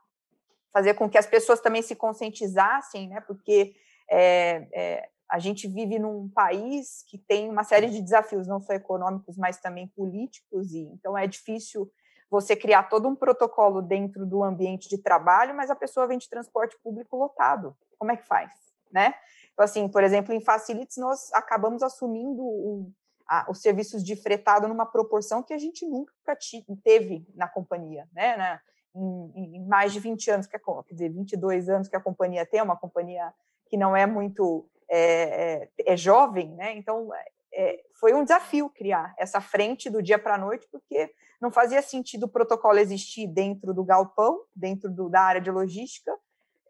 fazer 0.72 0.94
com 0.94 1.10
que 1.10 1.18
as 1.18 1.26
pessoas 1.26 1.60
também 1.60 1.82
se 1.82 1.96
conscientizassem, 1.96 3.10
né? 3.10 3.22
Porque 3.22 3.76
é, 4.10 4.68
é, 4.74 5.10
a 5.30 5.40
gente 5.40 5.68
vive 5.68 6.00
num 6.00 6.28
país 6.30 7.04
que 7.08 7.18
tem 7.18 7.50
uma 7.50 7.64
série 7.64 7.90
de 7.90 8.02
desafios, 8.02 8.48
não 8.48 8.62
só 8.62 8.74
econômicos, 8.74 9.38
mas 9.38 9.60
também 9.60 9.88
políticos, 9.88 10.74
e 10.74 10.82
então 10.94 11.18
é 11.18 11.28
difícil 11.28 11.92
você 12.30 12.56
criar 12.56 12.84
todo 12.84 13.08
um 13.08 13.16
protocolo 13.16 13.82
dentro 13.82 14.26
do 14.26 14.44
ambiente 14.44 14.88
de 14.88 14.98
trabalho, 15.00 15.56
mas 15.56 15.72
a 15.72 15.76
pessoa 15.76 16.08
vem 16.08 16.18
de 16.18 16.30
transporte 16.30 16.78
público 16.84 17.18
lotado. 17.18 17.76
Como 17.98 18.12
é 18.12 18.18
que 18.18 18.28
faz, 18.28 18.52
né? 18.92 19.16
Então, 19.54 19.64
assim, 19.64 19.88
por 19.90 20.04
exemplo, 20.04 20.34
em 20.34 20.40
Facilities, 20.40 20.98
nós 20.98 21.34
acabamos 21.34 21.82
assumindo 21.82 22.42
o, 22.42 22.92
a, 23.28 23.50
os 23.50 23.62
serviços 23.62 24.04
de 24.04 24.16
fretado 24.16 24.68
numa 24.68 24.86
proporção 24.86 25.44
que 25.44 25.54
a 25.54 25.58
gente 25.58 25.86
nunca 25.86 26.14
teve 26.84 27.28
na 27.36 27.48
companhia, 27.48 28.08
né? 28.14 28.38
Na, 28.38 28.62
em, 28.96 29.58
em, 29.58 29.68
mais 29.68 29.94
de 29.94 30.00
20 30.00 30.32
anos, 30.32 30.48
que 30.48 30.56
a, 30.56 30.60
quer 30.60 30.94
dizer, 30.94 31.10
22 31.10 31.70
anos 31.70 31.88
que 31.88 31.96
a 31.96 32.02
companhia 32.02 32.46
tem, 32.46 32.62
uma 32.62 32.78
companhia 32.78 33.34
que 33.68 33.78
não 33.78 33.96
é 33.96 34.06
muito 34.06 34.68
é, 34.90 35.70
é, 35.78 35.94
é 35.94 35.98
jovem, 35.98 36.50
né? 36.56 36.76
Então 36.76 37.10
é, 37.54 37.84
foi 38.00 38.14
um 38.14 38.24
desafio 38.24 38.70
criar 38.70 39.14
essa 39.18 39.42
frente 39.42 39.90
do 39.90 40.02
dia 40.02 40.18
para 40.18 40.36
a 40.36 40.38
noite, 40.38 40.68
porque 40.72 41.12
não 41.42 41.52
fazia 41.52 41.82
sentido 41.82 42.24
o 42.24 42.30
protocolo 42.30 42.80
existir 42.80 43.28
dentro 43.28 43.74
do 43.74 43.84
galpão, 43.84 44.42
dentro 44.56 44.90
do, 44.90 45.10
da 45.10 45.22
área 45.22 45.42
de 45.42 45.52
logística, 45.52 46.12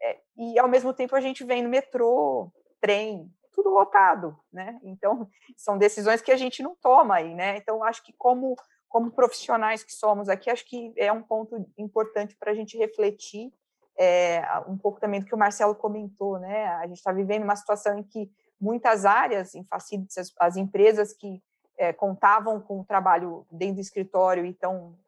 é, 0.02 0.18
e 0.36 0.58
ao 0.58 0.68
mesmo 0.68 0.92
tempo 0.92 1.14
a 1.14 1.20
gente 1.20 1.44
vem 1.44 1.62
no 1.62 1.68
metrô, 1.68 2.50
trem, 2.80 3.30
tudo 3.52 3.70
lotado, 3.70 4.38
né? 4.52 4.78
Então 4.82 5.28
são 5.56 5.76
decisões 5.76 6.22
que 6.22 6.32
a 6.32 6.36
gente 6.36 6.62
não 6.62 6.74
toma 6.76 7.16
aí, 7.16 7.34
né? 7.34 7.56
Então 7.56 7.84
acho 7.84 8.02
que 8.02 8.12
como 8.16 8.56
como 8.90 9.12
profissionais 9.12 9.84
que 9.84 9.92
somos 9.92 10.28
aqui, 10.28 10.50
acho 10.50 10.66
que 10.66 10.92
é 10.96 11.10
um 11.12 11.22
ponto 11.22 11.64
importante 11.78 12.36
para 12.36 12.50
a 12.50 12.54
gente 12.54 12.76
refletir 12.76 13.52
é, 13.96 14.42
um 14.66 14.76
pouco 14.76 14.98
também 14.98 15.20
do 15.20 15.26
que 15.26 15.34
o 15.34 15.38
Marcelo 15.38 15.74
comentou, 15.74 16.38
né? 16.38 16.66
A 16.66 16.86
gente 16.86 16.96
está 16.96 17.12
vivendo 17.12 17.44
uma 17.44 17.54
situação 17.54 17.98
em 17.98 18.02
que 18.02 18.28
muitas 18.60 19.04
áreas 19.04 19.54
em 19.54 19.62
facilities, 19.64 20.18
as, 20.18 20.32
as 20.40 20.56
empresas 20.56 21.12
que 21.12 21.40
é, 21.78 21.92
contavam 21.92 22.60
com 22.60 22.80
o 22.80 22.84
trabalho 22.84 23.46
dentro 23.50 23.76
do 23.76 23.80
escritório 23.80 24.44
e 24.44 24.50
estão 24.50 24.98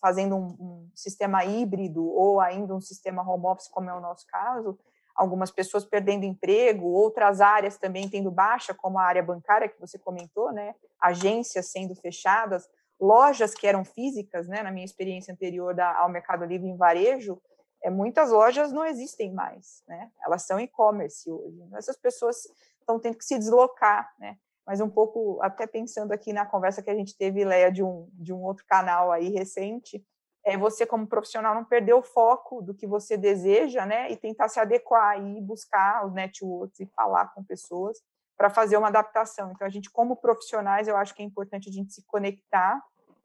fazendo 0.00 0.34
um, 0.34 0.46
um, 0.58 0.90
sistema 0.94 1.44
híbrido 1.44 2.04
ou 2.04 2.40
ainda 2.40 2.74
um 2.74 2.80
sistema 2.80 3.22
home 3.22 3.46
office, 3.46 3.68
como 3.68 3.88
é 3.88 3.94
o 3.94 4.00
nosso 4.00 4.26
caso, 4.26 4.78
algumas 5.14 5.50
pessoas 5.50 5.84
perdendo 5.84 6.24
emprego, 6.24 6.86
outras 6.86 7.40
áreas 7.40 7.78
também 7.78 8.08
tendo 8.08 8.30
baixa, 8.30 8.74
como 8.74 8.98
a 8.98 9.04
área 9.04 9.22
bancária 9.22 9.68
que 9.68 9.80
você 9.80 9.98
comentou, 9.98 10.52
né? 10.52 10.74
Agências 11.00 11.70
sendo 11.70 11.94
fechadas, 11.94 12.68
lojas 13.00 13.54
que 13.54 13.66
eram 13.66 13.84
físicas, 13.84 14.48
né, 14.48 14.62
na 14.62 14.70
minha 14.70 14.84
experiência 14.84 15.32
anterior 15.32 15.74
da, 15.74 15.96
ao 15.98 16.08
Mercado 16.08 16.44
Livre 16.44 16.68
em 16.68 16.76
varejo, 16.76 17.40
é, 17.82 17.90
muitas 17.90 18.30
lojas 18.30 18.72
não 18.72 18.84
existem 18.84 19.32
mais, 19.32 19.82
né? 19.86 20.10
Elas 20.24 20.42
são 20.42 20.58
e-commerce 20.58 21.30
hoje. 21.30 21.60
Então, 21.60 21.78
essas 21.78 21.96
pessoas 21.96 22.48
estão 22.80 22.98
tendo 22.98 23.16
que 23.16 23.24
se 23.24 23.38
deslocar, 23.38 24.12
né? 24.18 24.36
Mas 24.66 24.80
um 24.80 24.90
pouco, 24.90 25.40
até 25.40 25.66
pensando 25.66 26.12
aqui 26.12 26.32
na 26.32 26.44
conversa 26.44 26.82
que 26.82 26.90
a 26.90 26.94
gente 26.94 27.16
teve, 27.16 27.44
Leia, 27.44 27.70
de 27.70 27.82
um, 27.82 28.08
de 28.12 28.32
um 28.32 28.42
outro 28.42 28.64
canal 28.66 29.12
aí 29.12 29.28
recente, 29.30 30.04
é 30.44 30.56
você 30.56 30.84
como 30.84 31.06
profissional 31.06 31.54
não 31.54 31.64
perder 31.64 31.94
o 31.94 32.02
foco 32.02 32.60
do 32.62 32.74
que 32.74 32.86
você 32.86 33.16
deseja, 33.16 33.86
né? 33.86 34.10
E 34.10 34.16
tentar 34.16 34.48
se 34.48 34.58
adequar 34.58 35.18
e 35.22 35.40
buscar 35.40 36.04
os 36.06 36.12
networks 36.12 36.80
e 36.80 36.86
falar 36.86 37.32
com 37.34 37.44
pessoas 37.44 38.02
para 38.38 38.48
fazer 38.48 38.76
uma 38.76 38.86
adaptação. 38.86 39.50
Então, 39.50 39.66
a 39.66 39.70
gente, 39.70 39.90
como 39.90 40.16
profissionais, 40.16 40.86
eu 40.86 40.96
acho 40.96 41.12
que 41.12 41.20
é 41.20 41.24
importante 41.24 41.68
a 41.68 41.72
gente 41.72 41.92
se 41.92 42.06
conectar, 42.06 42.80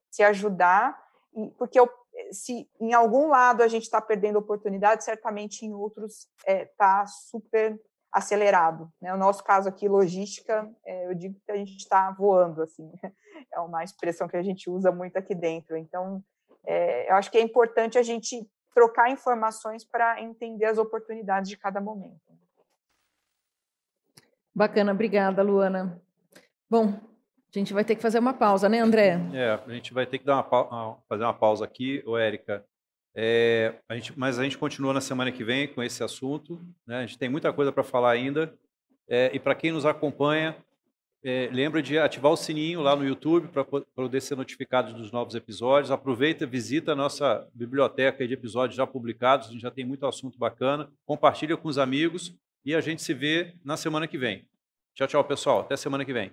se 0.09 0.23
ajudar, 0.23 0.99
porque 1.57 1.79
eu, 1.79 1.87
se 2.31 2.67
em 2.81 2.93
algum 2.93 3.27
lado 3.27 3.61
a 3.61 3.67
gente 3.67 3.83
está 3.83 4.01
perdendo 4.01 4.39
oportunidade, 4.39 5.03
certamente 5.03 5.65
em 5.65 5.73
outros 5.73 6.27
está 6.39 6.51
é, 6.51 6.65
tá 6.65 7.05
super 7.05 7.79
acelerado. 8.11 8.91
Né? 8.99 9.13
O 9.13 9.17
nosso 9.17 9.43
caso 9.43 9.69
aqui, 9.69 9.87
logística, 9.87 10.67
é, 10.83 11.07
eu 11.07 11.13
digo 11.13 11.39
que 11.45 11.51
a 11.51 11.57
gente 11.57 11.77
está 11.77 12.09
voando, 12.11 12.63
assim, 12.63 12.91
é 13.53 13.59
uma 13.59 13.83
expressão 13.83 14.27
que 14.27 14.37
a 14.37 14.43
gente 14.43 14.67
usa 14.67 14.91
muito 14.91 15.17
aqui 15.17 15.35
dentro. 15.35 15.77
Então, 15.77 16.23
é, 16.65 17.11
eu 17.11 17.15
acho 17.15 17.29
que 17.29 17.37
é 17.37 17.41
importante 17.41 17.99
a 17.99 18.03
gente 18.03 18.49
trocar 18.73 19.11
informações 19.11 19.85
para 19.85 20.19
entender 20.21 20.65
as 20.65 20.79
oportunidades 20.79 21.49
de 21.49 21.57
cada 21.57 21.79
momento. 21.79 22.32
Bacana, 24.55 24.91
obrigada, 24.91 25.41
Luana. 25.41 25.99
Bom, 26.69 26.99
a 27.55 27.59
gente 27.59 27.73
vai 27.73 27.83
ter 27.83 27.95
que 27.95 28.01
fazer 28.01 28.19
uma 28.19 28.33
pausa, 28.33 28.69
né, 28.69 28.79
André? 28.79 29.19
É, 29.33 29.59
a 29.65 29.73
gente 29.73 29.93
vai 29.93 30.05
ter 30.05 30.19
que 30.19 30.25
dar 30.25 30.35
uma 30.35 30.47
ah, 30.71 30.95
fazer 31.09 31.23
uma 31.23 31.33
pausa 31.33 31.65
aqui, 31.65 32.03
ô 32.05 32.17
Érica. 32.17 32.63
É, 33.15 33.75
a 33.87 33.95
gente, 33.95 34.17
mas 34.17 34.39
a 34.39 34.43
gente 34.43 34.57
continua 34.57 34.93
na 34.93 35.01
semana 35.01 35.31
que 35.31 35.43
vem 35.43 35.67
com 35.67 35.81
esse 35.83 36.03
assunto. 36.03 36.59
Né? 36.85 36.97
A 36.97 37.05
gente 37.05 37.17
tem 37.17 37.29
muita 37.29 37.53
coisa 37.53 37.71
para 37.71 37.83
falar 37.83 38.11
ainda. 38.11 38.53
É, 39.07 39.31
e 39.33 39.39
para 39.39 39.53
quem 39.55 39.71
nos 39.71 39.85
acompanha, 39.85 40.55
é, 41.23 41.49
lembra 41.51 41.81
de 41.81 41.97
ativar 41.97 42.31
o 42.31 42.37
sininho 42.37 42.81
lá 42.81 42.95
no 42.95 43.05
YouTube 43.05 43.47
para 43.49 43.63
poder 43.63 44.21
ser 44.21 44.35
notificado 44.35 44.93
dos 44.93 45.11
novos 45.11 45.35
episódios. 45.35 45.91
Aproveita, 45.91 46.45
visita 46.45 46.93
a 46.93 46.95
nossa 46.95 47.47
biblioteca 47.53 48.27
de 48.27 48.33
episódios 48.33 48.75
já 48.75 48.85
publicados, 48.85 49.47
a 49.47 49.51
gente 49.51 49.61
já 49.61 49.71
tem 49.71 49.85
muito 49.85 50.05
assunto 50.05 50.37
bacana. 50.37 50.89
Compartilha 51.05 51.55
com 51.55 51.67
os 51.67 51.77
amigos 51.77 52.35
e 52.65 52.75
a 52.75 52.81
gente 52.81 53.01
se 53.01 53.13
vê 53.13 53.55
na 53.63 53.77
semana 53.77 54.07
que 54.07 54.17
vem. 54.17 54.47
Tchau, 54.93 55.07
tchau, 55.07 55.23
pessoal. 55.23 55.61
Até 55.61 55.75
semana 55.75 56.05
que 56.05 56.13
vem. 56.13 56.31